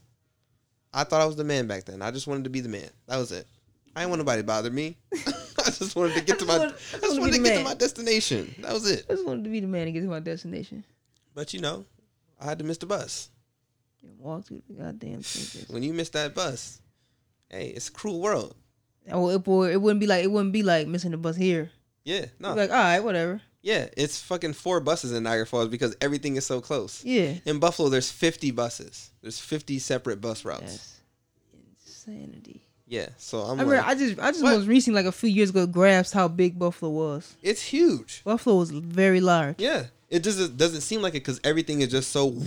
[0.94, 2.02] I thought I was the man back then.
[2.02, 2.90] I just wanted to be the man.
[3.08, 3.46] That was it.
[3.96, 4.98] I didn't want nobody to bother me.
[5.14, 6.56] I just wanted to get to my.
[6.66, 8.56] I just wanted to wanted be to get to my destination.
[8.60, 9.06] That was it.
[9.10, 10.84] I just wanted to be the man to get to my destination.
[11.34, 11.86] But you know,
[12.40, 13.30] I had to miss the bus.
[14.04, 15.66] And walk through the goddamn thing.
[15.74, 16.82] When you miss that bus,
[17.50, 18.56] hey, it's a cruel world.
[19.12, 21.72] Oh, it, boy, it wouldn't be like it wouldn't be like missing the bus here.
[22.04, 23.42] Yeah, no, like, all right, whatever.
[23.66, 27.04] Yeah, it's fucking four buses in Niagara Falls because everything is so close.
[27.04, 27.34] Yeah.
[27.46, 29.10] In Buffalo, there's 50 buses.
[29.24, 30.62] There's 50 separate bus routes.
[30.62, 31.02] That's
[31.86, 32.62] insanity.
[32.88, 34.58] Yeah, so I'm I remember, I just, I just What?
[34.58, 37.36] most recently, like a few years ago, grasped how big Buffalo was.
[37.42, 38.22] it's huge.
[38.24, 39.56] Buffalo was very large.
[39.60, 42.40] Yeah, it just doesn't seem like it because everything is just so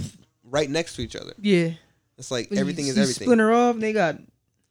[0.44, 1.32] right next to each other.
[1.40, 1.72] Yeah.
[2.16, 3.24] It's like When you- everything is you everything.
[3.26, 3.74] Splinter off.
[3.74, 4.20] and They got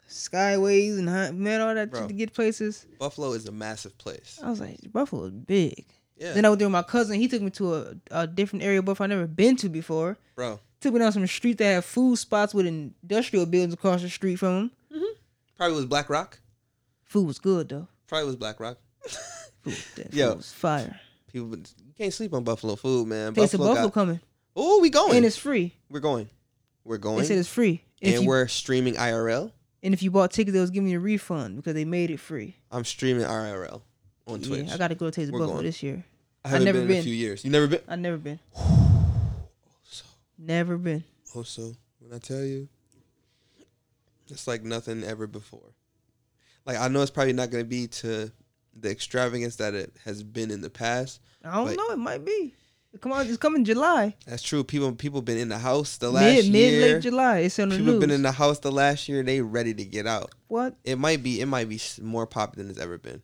[0.09, 2.07] skyways and man, all that Bro.
[2.07, 2.85] to get places.
[2.97, 4.39] Buffalo is a massive place.
[4.41, 5.85] I was like, Buffalo's big.
[6.17, 7.19] Yeah, Then I was there with my cousin.
[7.19, 10.17] He took me to a, a different area of Buffalo I never been to before.
[10.35, 10.59] bro.
[10.79, 14.35] Took me down some street that had food spots with industrial buildings across the street
[14.37, 14.71] from them.
[14.95, 15.13] Mm-hmm.
[15.57, 16.39] Probably was Black Rock.
[17.05, 17.87] Food was good though.
[18.07, 18.77] Probably was Black Rock.
[19.63, 20.29] Food, that Yo.
[20.29, 20.99] food was fire.
[21.31, 23.33] People, you can't sleep on Buffalo food, man.
[23.33, 24.19] Taste of Buffalo got- coming,
[24.55, 25.17] Oh, we going.
[25.17, 25.73] and it's free.
[25.89, 26.29] we're going.
[26.83, 27.17] We're going.
[27.19, 27.81] They said it's free.
[28.01, 29.51] And, if and you, we're streaming IRL.
[29.83, 32.19] and if you bought tickets, they was giving you a refund because they made it
[32.19, 32.55] free.
[32.71, 33.81] I'm streaming IRL
[34.27, 34.67] on Twitch.
[34.67, 35.63] Yeah, I got to go to We're Buffalo going.
[35.65, 36.03] this year.
[36.45, 37.43] I haven't never been, in a few years.
[37.43, 37.81] You never been?
[37.87, 38.39] I never been.
[38.59, 39.49] Oh,
[39.83, 40.05] so,
[40.37, 41.03] Never been.
[41.33, 42.67] Oh, also, when I tell you,
[44.29, 45.73] it's like nothing ever before.
[46.65, 48.31] Like I know it's probably not going to be to
[48.79, 51.21] the extravagance that it has been in the past.
[51.43, 51.89] I don't know.
[51.91, 52.53] It might be.
[52.99, 54.15] Come on, it's coming July.
[54.25, 54.63] That's true.
[54.63, 56.93] People people been in the house the last Mid mid year.
[56.95, 57.39] late July.
[57.39, 58.01] It's on the People news.
[58.01, 59.21] been in the house the last year.
[59.23, 60.33] They ready to get out.
[60.47, 60.75] what?
[60.83, 63.21] It might be it might be more popular than it's ever been.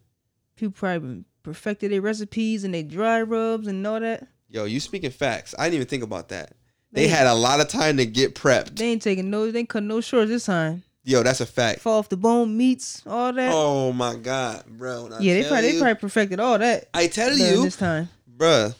[0.55, 4.27] People probably perfected their recipes and they dry rubs and all that.
[4.49, 5.53] Yo, you speaking facts.
[5.57, 6.53] I didn't even think about that.
[6.91, 8.75] They They- had a lot of time to get prepped.
[8.77, 9.49] They ain't taking no.
[9.51, 10.83] They ain't cutting no shorts this time.
[11.05, 11.81] Yo, that's a fact.
[11.81, 13.51] Fall off the bone meats, all that.
[13.53, 15.09] Oh my god, bro.
[15.19, 18.07] yeah, they probably they probably perfected all that I tell you, this time.
[18.37, 18.73] bruh,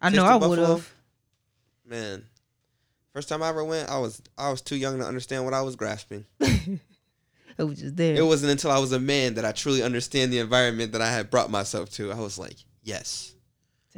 [0.00, 0.92] I know I would have.
[1.84, 2.26] man.
[3.12, 5.62] First time I ever went, I was I was too young to understand what I
[5.62, 6.26] was grasping.
[7.58, 8.14] It was just there.
[8.16, 11.10] It wasn't until I was a man that I truly understand the environment that I
[11.10, 12.10] had brought myself to.
[12.12, 13.34] I was like, yes,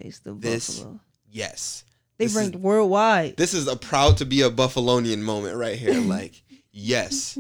[0.00, 1.00] Taste of this- Buffalo.
[1.30, 1.84] yes.
[2.18, 3.36] They this is- ranked worldwide.
[3.36, 6.00] This is a proud to be a Buffalonian moment right here.
[6.00, 7.38] Like, yes.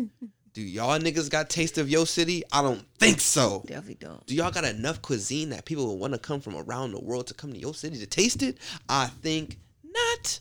[0.52, 2.44] Do y'all niggas got taste of your city?
[2.52, 3.64] I don't think so.
[3.66, 4.24] Definitely don't.
[4.26, 7.26] Do y'all got enough cuisine that people will want to come from around the world
[7.26, 8.58] to come to your city to taste it?
[8.88, 10.38] I think not.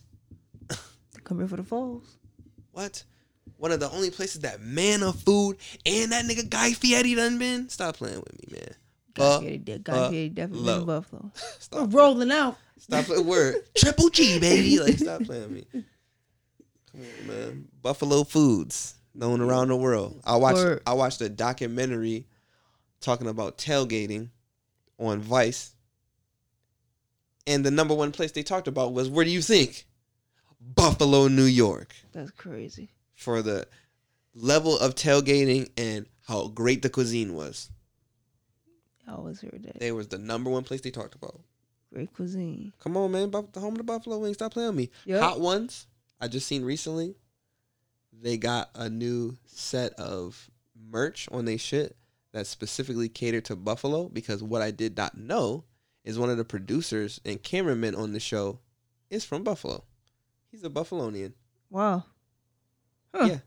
[1.24, 2.18] Come here for the falls.
[2.74, 3.04] What?
[3.64, 7.40] One of the only places that man of food and that nigga Guy Fieri done
[7.40, 7.70] been?
[7.70, 8.76] Stop playing with me, man.
[9.14, 10.74] Guy Fieri, did- Guy uh, Fieri definitely low.
[10.74, 11.22] been in Buffalo.
[11.34, 11.94] We're Stop.
[11.94, 12.58] rolling out.
[12.78, 13.56] Stop playing word.
[13.78, 14.80] Triple G, baby.
[14.82, 15.66] Like, stop playing with me.
[15.72, 17.68] Come on, man.
[17.82, 20.20] Buffalo foods known around the world.
[20.26, 20.82] I watched Word.
[20.86, 22.28] I watched a documentary
[23.00, 24.28] talking about tailgating
[25.00, 25.74] on Vice.
[27.48, 29.86] And the number one place they talked about was where do you think?
[30.60, 31.96] Buffalo, New York.
[32.12, 32.90] That's crazy.
[33.24, 33.68] For the
[34.36, 37.70] level of tailgating and how great the cuisine was.
[39.08, 39.80] I always heard that.
[39.80, 41.40] They was the number one place they talked about.
[41.94, 42.74] Great cuisine.
[42.80, 43.32] Come on, man.
[43.32, 44.36] The home of the Buffalo Wings.
[44.36, 44.90] Stop playing with me.
[45.06, 45.22] Yep.
[45.22, 45.88] Hot ones.
[46.20, 47.16] I just seen recently.
[48.12, 50.50] They got a new set of
[50.90, 51.96] merch on their shit
[52.34, 55.64] that's specifically catered to Buffalo because what I did not know
[56.04, 58.60] is one of the producers and cameramen on the show
[59.10, 59.86] is from Buffalo.
[60.52, 61.34] He's a Buffalonian.
[61.70, 62.04] Wow.
[63.14, 63.26] Huh.
[63.26, 63.38] Yeah.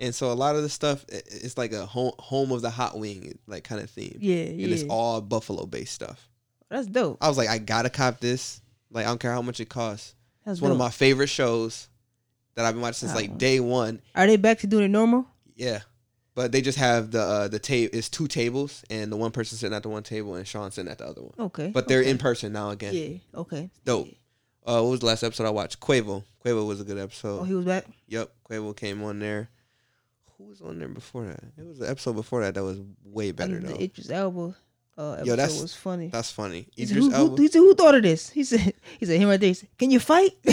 [0.00, 2.98] And so a lot of the stuff it's like a home home of the hot
[2.98, 4.18] wing like kind of theme.
[4.20, 4.68] Yeah, And yeah.
[4.68, 6.28] it's all Buffalo based stuff.
[6.70, 7.18] That's dope.
[7.20, 8.60] I was like, I gotta cop this.
[8.90, 10.14] Like I don't care how much it costs.
[10.44, 11.88] That's It's one of my favorite shows
[12.54, 14.00] that I've been watching since like day one.
[14.14, 15.26] Are they back to doing it normal?
[15.54, 15.80] Yeah,
[16.34, 17.96] but they just have the uh, the table.
[17.96, 20.90] It's two tables, and the one person sitting at the one table, and Sean sitting
[20.90, 21.34] at the other one.
[21.38, 21.70] Okay.
[21.74, 22.10] But they're okay.
[22.10, 22.94] in person now again.
[22.94, 23.40] Yeah.
[23.40, 23.70] Okay.
[23.84, 24.06] Dope.
[24.06, 24.14] Yeah.
[24.68, 25.80] Uh, what was the last episode I watched?
[25.80, 26.22] Quavo.
[26.44, 27.40] Quavo was a good episode.
[27.40, 27.86] Oh, he was back.
[28.06, 29.48] yep, Quavo came on there.
[30.36, 31.40] Who was on there before that?
[31.56, 33.68] It was the episode before that that was way better though.
[33.72, 34.54] the Idris Elba
[34.98, 36.08] uh, episode that's- was funny.
[36.08, 36.68] That's funny.
[36.76, 37.42] He said, Idris who, who, Elba.
[37.42, 38.28] he said, who thought of this?
[38.30, 39.48] He said, he said, him right there.
[39.48, 40.32] He said, Can you fight?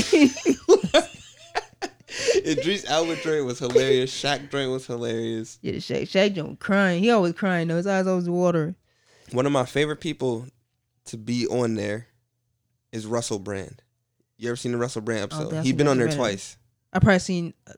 [2.45, 4.11] Idris Elba joint was hilarious.
[4.13, 5.59] Shaq joint was hilarious.
[5.61, 7.03] yeah, Shaq, Shaq Jones crying.
[7.03, 7.75] He always crying though.
[7.77, 8.75] His eyes always watering.
[9.31, 10.45] One of my favorite people
[11.05, 12.07] to be on there
[12.91, 13.81] is Russell Brand.
[14.37, 15.43] You ever seen the Russell Brand Oh, episode?
[15.45, 16.17] definitely He's been on there Brand.
[16.19, 16.57] twice.
[16.93, 17.53] I probably seen.
[17.67, 17.73] Uh,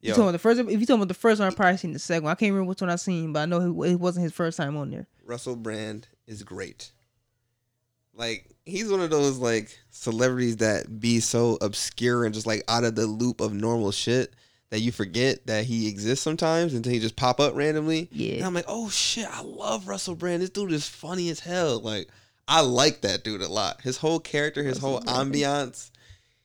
[0.00, 0.60] you Yo, talking about the first?
[0.60, 2.30] If you talking about the first one, I probably seen the second one.
[2.32, 4.76] I can't remember which one I seen, but I know it wasn't his first time
[4.76, 5.06] on there.
[5.24, 6.92] Russell Brand is great.
[8.14, 12.84] Like he's one of those like celebrities that be so obscure and just like out
[12.84, 14.34] of the loop of normal shit
[14.70, 18.08] that you forget that he exists sometimes until he just pop up randomly.
[18.12, 18.30] Yeah.
[18.32, 18.46] And Yeah.
[18.46, 20.42] I'm like, oh shit, I love Russell Brand.
[20.42, 21.80] This dude is funny as hell.
[21.80, 22.08] Like,
[22.48, 23.82] I like that dude a lot.
[23.82, 25.90] His whole character, his whole ambiance.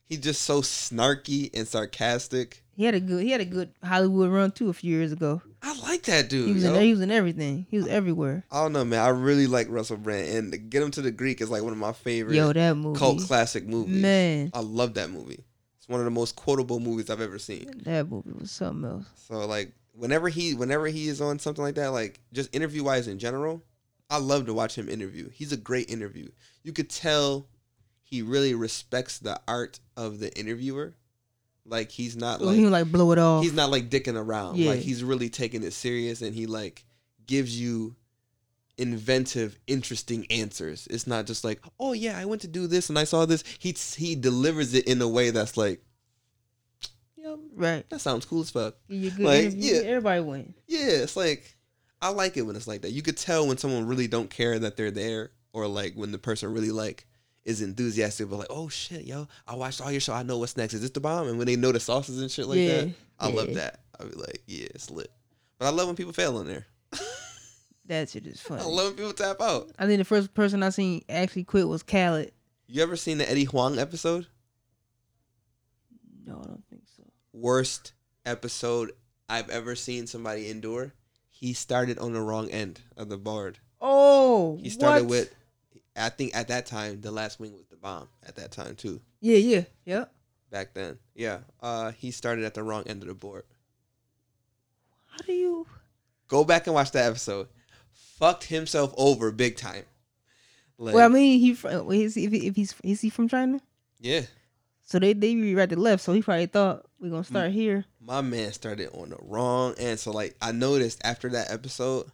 [0.06, 2.62] He's just so snarky and sarcastic.
[2.76, 5.42] He had a good he had a good Hollywood run too a few years ago.
[5.62, 6.48] I like that dude.
[6.48, 6.74] He was yo.
[6.74, 7.66] in he was in everything.
[7.70, 8.44] He was everywhere.
[8.52, 9.00] I don't know, man.
[9.00, 11.72] I really like Russell Brand, and to Get Him to the Greek is like one
[11.72, 13.00] of my favorite Yo, that movie.
[13.00, 14.02] cult classic movies.
[14.02, 15.46] Man, I love that movie.
[15.78, 17.82] It's one of the most quotable movies I've ever seen.
[17.86, 19.06] that movie was something else.
[19.28, 23.08] So like whenever he whenever he is on something like that, like just interview wise
[23.08, 23.64] in general,
[24.14, 25.28] I love to watch him interview.
[25.32, 26.30] He's a great interview.
[26.62, 27.48] You could tell
[28.04, 30.94] he really respects the art of the interviewer.
[31.66, 33.42] Like he's not like he like blow it off.
[33.42, 34.58] he's not like dicking around.
[34.58, 34.70] Yeah.
[34.70, 36.86] Like he's really taking it serious and he like
[37.26, 37.96] gives you
[38.78, 40.88] inventive, interesting answers.
[40.92, 43.44] It's not just like, oh yeah, I went to do this and I saw this.
[43.58, 45.82] He he delivers it in a way that's like,
[47.18, 47.90] yeah, right.
[47.90, 48.76] that sounds cool as fuck.
[48.88, 49.82] Good Like, yeah.
[49.86, 50.54] everybody win.
[50.68, 51.56] Yeah, it's like
[52.04, 52.92] I like it when it's like that.
[52.92, 56.18] You could tell when someone really don't care that they're there, or like when the
[56.18, 57.08] person really like
[57.46, 60.14] is enthusiastic, but like, oh shit, yo, I watched all your show.
[60.14, 60.74] I know what's next.
[60.74, 61.30] Is this the bomb?
[61.30, 62.90] And when they know the sauces and shit like Yeah, that,
[63.20, 63.80] I love that.
[64.00, 65.12] I be like, yeah, it's lit.
[65.58, 66.68] But I love when people fail in there.
[67.88, 68.62] That shit is funny.
[68.62, 69.70] I love when people tap out.
[69.78, 72.32] I think the first person I seen actually quit was Khaled.
[72.66, 74.28] You ever seen the Eddie Huang episode?
[76.26, 77.04] No, I don't think so.
[77.34, 77.92] Worst
[78.26, 78.94] episode
[79.28, 80.94] I've ever seen somebody endure.
[81.44, 83.60] He started on the wrong end of the board.
[83.82, 85.10] Oh, He started what?
[85.10, 85.36] with,
[85.94, 88.08] I think at that time, the last wing was the bomb.
[88.26, 89.02] At that time too.
[89.20, 90.06] yeah, yeah, yeah.
[90.50, 91.00] back then.
[91.14, 91.40] Yeah.
[91.62, 93.44] Uh he started at the wrong end of the board.
[95.08, 95.68] How do you?
[96.30, 97.50] Go back and watch that episode.
[97.92, 99.84] Fucked himself over big time.
[100.78, 103.60] Like, well, I mean, he is he, if, if he's is he from China?
[104.00, 104.22] yeah.
[104.86, 106.04] So they they be the left.
[106.04, 107.26] So he probably thought we're gonna Mm.
[107.28, 107.84] start here.
[108.00, 110.00] My man started on the wrong end.
[110.00, 112.06] So like I noticed after that episode,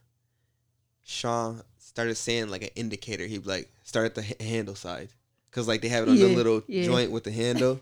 [1.03, 3.25] Sean started saying like an indicator.
[3.27, 5.09] He'd like start at the h- handle side.
[5.51, 6.83] Cause like they have it on the little yeah.
[6.85, 7.81] joint with the handle.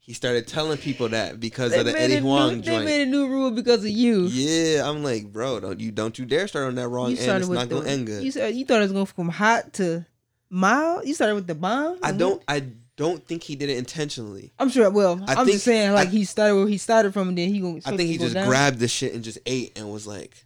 [0.00, 3.28] he started telling people that because of the Eddie Huang new, they made a new
[3.28, 4.26] rule because of you.
[4.26, 7.40] Yeah, I'm like, bro, don't you don't you dare start on that wrong you end.
[7.42, 8.24] It's not the, gonna end good.
[8.24, 10.04] You said you thought it was going from hot to
[10.50, 11.06] mild.
[11.06, 11.98] You started with the bomb.
[12.02, 12.64] I don't I
[12.96, 14.52] don't think he did it intentionally.
[14.58, 14.88] I'm sure.
[14.90, 17.38] Well, I am think- just saying, like I- he started where he started from, and
[17.38, 17.82] then he going.
[17.84, 20.44] I think he just grabbed the shit and just ate and was like,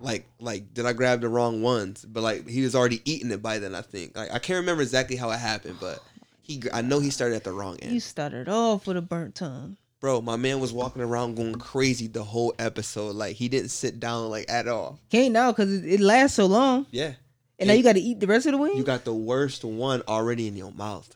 [0.00, 2.04] like, like, did I grab the wrong ones?
[2.04, 3.74] But like, he was already eating it by then.
[3.74, 4.16] I think.
[4.16, 6.02] Like, I can't remember exactly how it happened, but
[6.42, 7.92] he, I know he started at the wrong end.
[7.92, 9.76] He started off with a burnt tongue.
[9.98, 13.16] Bro, my man was walking around going crazy the whole episode.
[13.16, 15.00] Like, he didn't sit down like at all.
[15.10, 17.14] Can't now because it, it lasts so long, Yeah,
[17.58, 18.76] and now you got to eat the rest of the wing.
[18.76, 21.14] you got the worst one already in your mouth.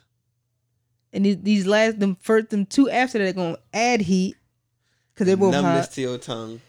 [1.12, 4.36] and these, these last them first them two after that are gonna add heat
[5.12, 5.92] because they're both Numbness hot.
[5.94, 6.60] to your tongue.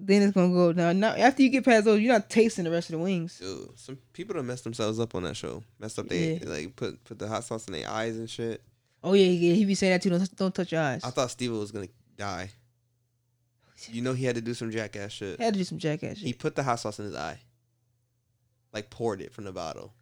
[0.00, 1.00] Then it's gonna go down.
[1.00, 3.38] Now after you get past those, you're not tasting the rest of the wings.
[3.40, 5.62] Dude, some people don't mess themselves up on that show.
[5.80, 6.48] Messed up they Yeah.
[6.48, 8.62] like put put the hot sauce in their eyes and shit.
[9.02, 9.54] Oh yeah, yeah.
[9.54, 10.10] He be saying that too.
[10.10, 11.02] Don't, don't touch your eyes.
[11.04, 12.50] I thought Steve was gonna die.
[13.90, 15.38] You know he had to do some jackass shit.
[15.38, 16.26] He had to do some jackass shit.
[16.26, 17.38] He put the hot sauce in his eye.
[18.72, 19.94] Like poured it from the bottle.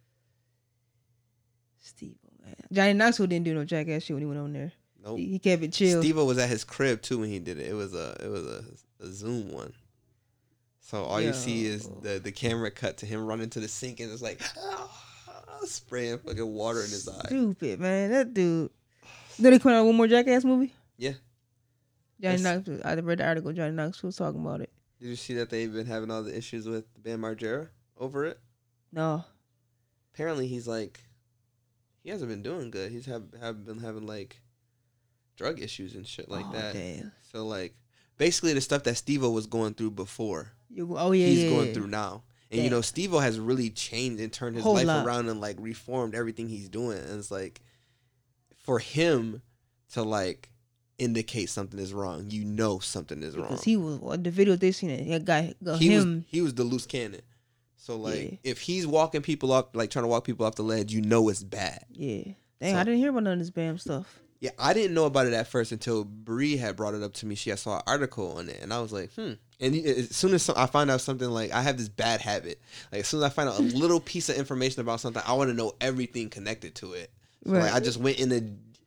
[1.79, 2.55] Steve, oh, man.
[2.71, 4.73] Johnny Knoxville didn't do no jackass shit when he went on there.
[5.03, 5.17] Nope.
[5.17, 6.01] He, he kept it chill.
[6.01, 7.67] Steve was at his crib too when he did it.
[7.67, 8.63] It was a it was a,
[9.01, 9.73] a Zoom one.
[10.79, 13.99] So all you see is the the camera cut to him running to the sink
[13.99, 14.89] and it's like ah,
[15.65, 17.27] spraying fucking water in his eye.
[17.27, 18.69] Stupid man, that dude.
[19.39, 20.73] Then they come out with one more jackass movie.
[20.97, 21.13] Yeah.
[22.21, 22.41] Johnny.
[22.41, 22.81] Knoxville.
[22.83, 23.53] I read the article.
[23.53, 24.71] Johnny Knoxville was talking about it.
[24.99, 28.39] Did you see that they've been having all the issues with Bam Margera over it?
[28.91, 29.25] No,
[30.13, 31.03] apparently he's like
[32.03, 32.91] he hasn't been doing good.
[32.91, 34.41] He's have have been having like
[35.35, 36.73] drug issues and shit like oh, that.
[36.73, 37.11] Damn.
[37.31, 37.75] So like
[38.17, 41.67] basically the stuff that Steve-O was going through before, You- oh yeah, he's yeah, going
[41.67, 41.73] yeah.
[41.73, 42.23] through now.
[42.49, 45.05] And you know, Steve-O has really changed and turned his Whole life lot.
[45.05, 46.97] around and like reformed everything he's doing.
[46.97, 47.61] And it's like
[48.63, 49.41] for him
[49.91, 50.49] to like
[50.97, 53.49] indicate something is wrong, you know something is wrong.
[53.49, 55.25] Because he was the video they seen it.
[55.25, 56.15] That guy, he him.
[56.15, 57.21] was he was the loose cannon.
[57.77, 58.37] So like Yeah.
[58.43, 61.29] if he's walking people up like trying to walk people off the ledge, you know
[61.29, 61.85] it's bad.
[61.91, 62.23] yeah.
[62.59, 64.19] Dang, So- I didn't hear about none of this Bam stuff.
[64.39, 67.25] Yeah, I didn't know about it at first until Bree had brought it up to
[67.25, 67.33] me.
[67.35, 69.33] She had saw an article on it, and I was like, hmm.
[69.59, 72.61] And as soon as some- I find out something like I have this bad habit,
[72.91, 75.33] like as soon as I find out a little piece of information about something, I
[75.33, 77.09] want to know everything connected to it.
[77.45, 77.73] So like Right.
[77.73, 78.41] I just went in a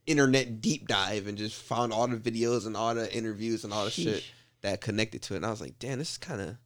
[0.06, 3.84] internet deep dive and just found all the videos and all the interviews and all
[3.84, 4.22] the shit
[4.62, 5.38] that connected to it.
[5.38, 6.56] And I was like, damn, this is kind of.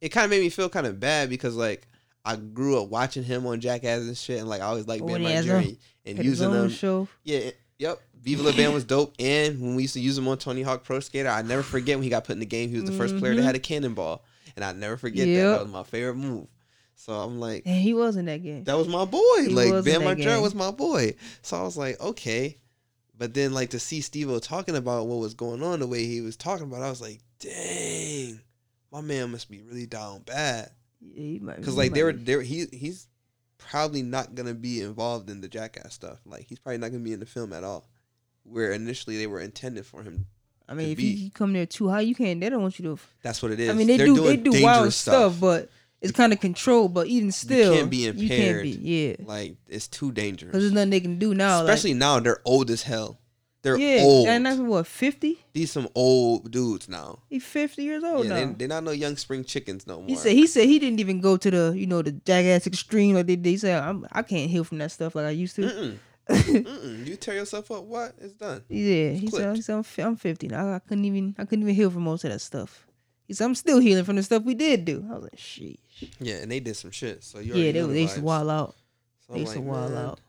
[0.00, 1.86] It kind of made me feel kind of bad because like
[2.24, 5.22] I grew up watching him on Jackass and shit, and like I always like being
[5.22, 7.08] my journey and using them show.
[7.24, 9.14] yeah, Yep, Viva La Bam was dope.
[9.18, 11.96] And when we used to use him on Tony Hawk Pro Skater, I never forget
[11.96, 12.68] when he got put in the game.
[12.68, 13.44] He was the first player that Mhm.
[13.44, 14.22] had a cannonball,
[14.54, 15.32] and I never forget that.
[15.32, 15.50] Yep.
[15.56, 16.46] That was my favorite move.
[16.94, 18.64] So I'm like, And he was in that game.
[18.64, 19.20] that was my boy.
[19.38, 21.14] He like Bam Margera was my boy.
[21.40, 22.58] So I was like, okay.
[23.16, 26.04] But then like to see Steve O talking about what was going on the way
[26.04, 28.40] he was talking about, I was like, dang,
[28.92, 30.70] my man must be really down bad.
[31.00, 33.06] Yeah, he might- Because like they were were, he he's
[33.58, 36.20] probably not gonna be involved in the jackass stuff.
[36.26, 37.88] Like he's probably not gonna be in the film at all.
[38.44, 40.26] Where initially they were intended for him.
[40.68, 41.04] I mean, if be.
[41.04, 42.40] you, you come there too high, you can't.
[42.40, 42.98] They don't want you to.
[43.22, 43.70] That's what it is.
[43.70, 44.22] I mean, they They're do.
[44.22, 45.68] They do wild dangerous stuff, but
[46.00, 46.94] it's kind of controlled.
[46.94, 48.62] But even still, can't be You can't impaired.
[48.62, 48.70] be.
[48.70, 50.50] Yeah, like it's too dangerous.
[50.50, 51.62] because there's nothing they can do now.
[51.64, 53.18] Especially now, they're old as hell.
[53.62, 54.26] They're yeah, old.
[54.26, 55.38] and that's what fifty.
[55.52, 57.18] These some old dudes now.
[57.28, 58.36] He's fifty years old yeah, now.
[58.36, 60.06] they, they're not no young spring chickens no more.
[60.06, 63.14] He said he said he didn't even go to the you know the jackass extreme
[63.16, 63.50] like they did.
[63.50, 65.62] He said I'm, I can't heal from that stuff like I used to.
[65.62, 65.98] Mm-mm.
[66.30, 67.06] Mm-mm.
[67.06, 67.84] You tear yourself up.
[67.84, 68.14] What?
[68.18, 68.62] It's done.
[68.68, 70.72] yeah, he said, he said I'm, I'm 50 now.
[70.72, 72.86] I couldn't even I couldn't even heal from most of that stuff.
[73.26, 75.06] He said I'm still healing from the stuff we did do.
[75.10, 75.78] I was like, sheesh.
[76.18, 77.22] Yeah, and they did some shit.
[77.22, 78.74] So you Yeah, they, they used to wild out.
[79.26, 80.20] So They I'm used to like, wild man, out.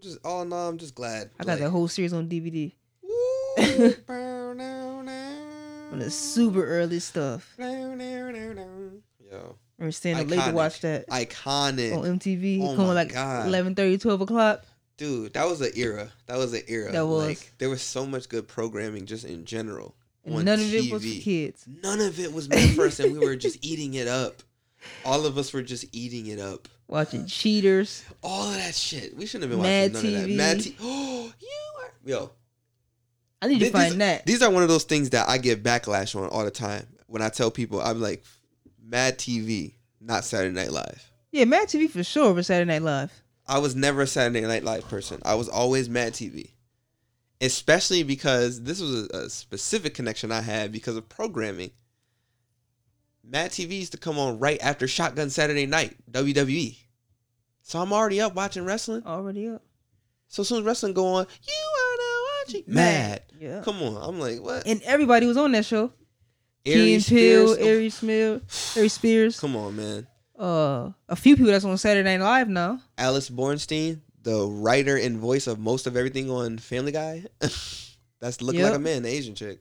[0.00, 1.28] I'm just all in all, I'm just glad.
[1.38, 2.72] I got the whole series on DVD
[3.02, 5.38] Woo, bow, now, now.
[5.92, 7.54] on the super early stuff.
[7.58, 8.06] Now, now.
[8.06, 12.62] Yo, I remember staying up late to watch that iconic, on MTV.
[12.62, 13.46] Oh my like God.
[13.48, 14.64] 11:30, 12 o'clock.
[14.96, 15.34] dude.
[15.34, 16.08] That was an era.
[16.28, 16.92] That was an era.
[16.92, 17.26] That was.
[17.26, 19.94] Like, there was so much good programming just in general.
[20.26, 21.66] On none of it was for kids.
[21.82, 24.42] None of it was meant for us, and we were just eating it up.
[25.04, 26.68] All of us were just eating it up.
[26.90, 28.04] Watching Cheaters.
[28.22, 29.16] All of that shit.
[29.16, 30.22] We shouldn't have been Mad watching none TV.
[30.22, 30.36] of that.
[30.36, 31.48] Mad T- Oh, you
[31.82, 32.30] are yo.
[33.40, 34.26] I need to These- find that.
[34.26, 36.86] These are one of those things that I get backlash on all the time.
[37.06, 38.24] When I tell people, I'm like,
[38.82, 41.10] Mad TV, not Saturday Night Live.
[41.32, 43.12] Yeah, Mad TV for sure but Saturday Night Live.
[43.46, 45.22] I was never a Saturday Night Live person.
[45.24, 46.50] I was always Mad TV.
[47.40, 51.70] Especially because this was a, a specific connection I had because of programming.
[53.30, 56.76] Mad TV used to come on right after Shotgun Saturday Night, WWE.
[57.62, 59.04] So I'm already up watching wrestling.
[59.06, 59.62] Already up.
[60.26, 63.22] So as soon as wrestling go on, you are now watching Mad.
[63.38, 63.62] Yeah.
[63.62, 64.66] Come on, I'm like, what?
[64.66, 65.92] And everybody was on that show.
[66.64, 67.50] Key Peele, Spears?
[67.58, 69.38] Oh, Ari Smith, Ari Spears.
[69.38, 70.06] Come on, man.
[70.36, 72.80] Uh, a few people that's on Saturday Night Live now.
[72.98, 77.24] Alex Borstein, the writer and voice of most of everything on Family Guy.
[78.20, 79.60] That's looking like a man, the Asian chick.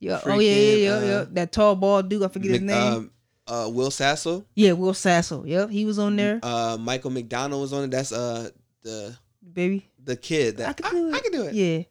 [0.00, 0.20] Yeah.
[0.24, 1.12] oh yeah, yeah, yeah, yeah.
[1.16, 2.22] uh, That tall bald dude.
[2.22, 2.92] I forget his Mc- name.
[2.94, 3.10] Um,
[3.46, 4.44] uh, Will Sasso.
[4.54, 5.44] yeah, Will Sasso.
[5.44, 6.38] Yep, he was on there.
[6.42, 7.90] Uh, Michael McDonald was on it.
[7.90, 8.50] That's uh
[8.82, 9.16] the
[9.52, 9.88] Baby.
[10.04, 11.14] the kid that I could do it.
[11.14, 11.54] I, can do it.
[11.54, 11.82] Yeah.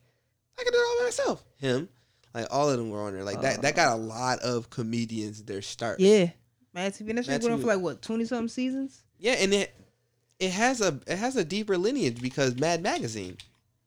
[0.59, 1.43] I can do it all by myself.
[1.57, 1.89] Him,
[2.33, 3.23] like all of them were on there.
[3.23, 3.61] Like that.
[3.63, 5.99] That got a lot of comedians their start.
[5.99, 6.29] Yeah.
[6.73, 7.09] Mad TV.
[7.09, 7.61] And that Mad shit went on TV.
[7.61, 9.03] for like what twenty something seasons.
[9.19, 9.73] Yeah, and it
[10.39, 13.37] it has a it has a deeper lineage because Mad Magazine.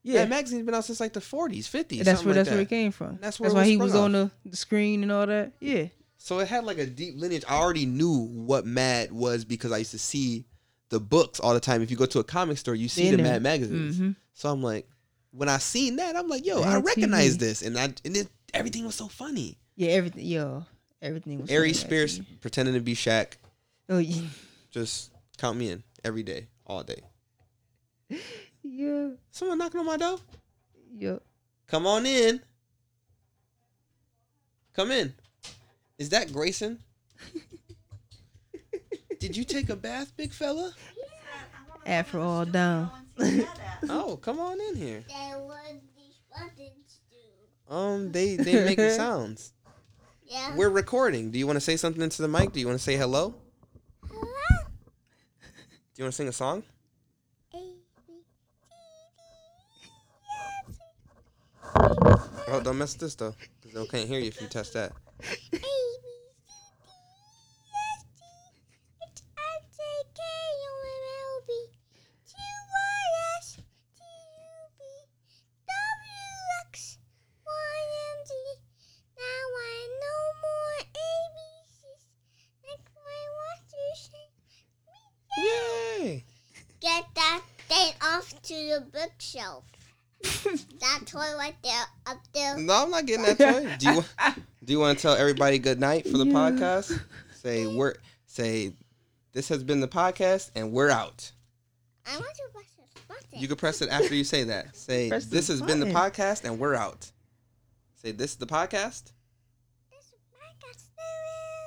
[0.02, 0.20] Yeah.
[0.20, 1.68] Mad Magazine's been out since like the 40s, 50s.
[1.68, 2.54] That's something where like that's that.
[2.54, 3.18] where it came from.
[3.20, 5.26] That's That's, where it why was he sprung was on the, the screen and all
[5.26, 5.52] that.
[5.60, 5.86] Yeah.
[6.16, 7.44] So it had like a deep lineage.
[7.48, 10.44] I already knew what Mad was because I used to see
[10.90, 11.82] the books all the time.
[11.82, 13.32] If you go to a comic store, you see In the there.
[13.34, 13.98] Mad magazines.
[13.98, 14.86] hmm So I'm like,
[15.32, 17.40] when I seen that, I'm like, yo, I recognize TV.
[17.40, 19.58] this, and I and it, everything was so funny.
[19.76, 19.90] Yeah.
[19.92, 20.26] Everything.
[20.26, 20.64] Yo.
[21.02, 21.50] Everything was.
[21.50, 22.40] Ari on Spears TV.
[22.40, 23.34] pretending to be Shaq,
[23.88, 24.22] Oh yeah.
[24.70, 27.00] just count me in every day, all day.
[28.72, 29.10] Yeah.
[29.32, 30.18] Someone knocking on my door.
[30.96, 31.16] Yeah.
[31.66, 32.40] Come on in.
[34.74, 35.12] Come in.
[35.98, 36.78] Is that Grayson?
[39.18, 40.72] Did you take a bath, big fella?
[41.84, 42.90] After all done.
[43.88, 45.04] Oh, come on in here.
[45.08, 47.74] Then what these buttons do?
[47.74, 49.52] Um, they they make sounds.
[50.26, 50.54] Yeah.
[50.56, 51.32] We're recording.
[51.32, 52.52] Do you want to say something into the mic?
[52.52, 53.34] Do you want to say hello?
[54.08, 54.24] hello?
[55.40, 56.62] Do you want to sing a song?
[62.52, 64.92] Oh, don't mess with this though, because they can't hear you if you touch that.
[85.38, 86.24] Yay!
[86.80, 89.64] Get that thing off to the bookshelf.
[90.22, 92.58] That toy right there, up there.
[92.58, 93.76] No, I'm not getting that toy.
[93.78, 94.04] Do you
[94.64, 96.32] do you want to tell everybody good night for the Yeah.
[96.32, 97.00] podcast?
[97.34, 97.94] Say we're
[98.26, 98.74] say
[99.32, 101.32] this has been the podcast and we're out.
[102.06, 103.40] I want to press this button.
[103.40, 104.76] You can press it after you say that.
[104.76, 107.10] Say Press the this has been the podcast and we're out.
[108.02, 109.12] Say this is the podcast
[109.90, 110.90] This is my castle.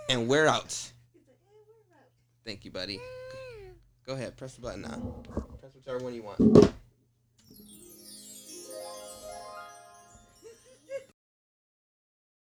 [0.10, 0.92] and we're out.
[2.46, 3.00] Thank you, buddy.
[4.06, 5.24] Go ahead, press the button now.
[5.62, 6.74] Press whichever one you want.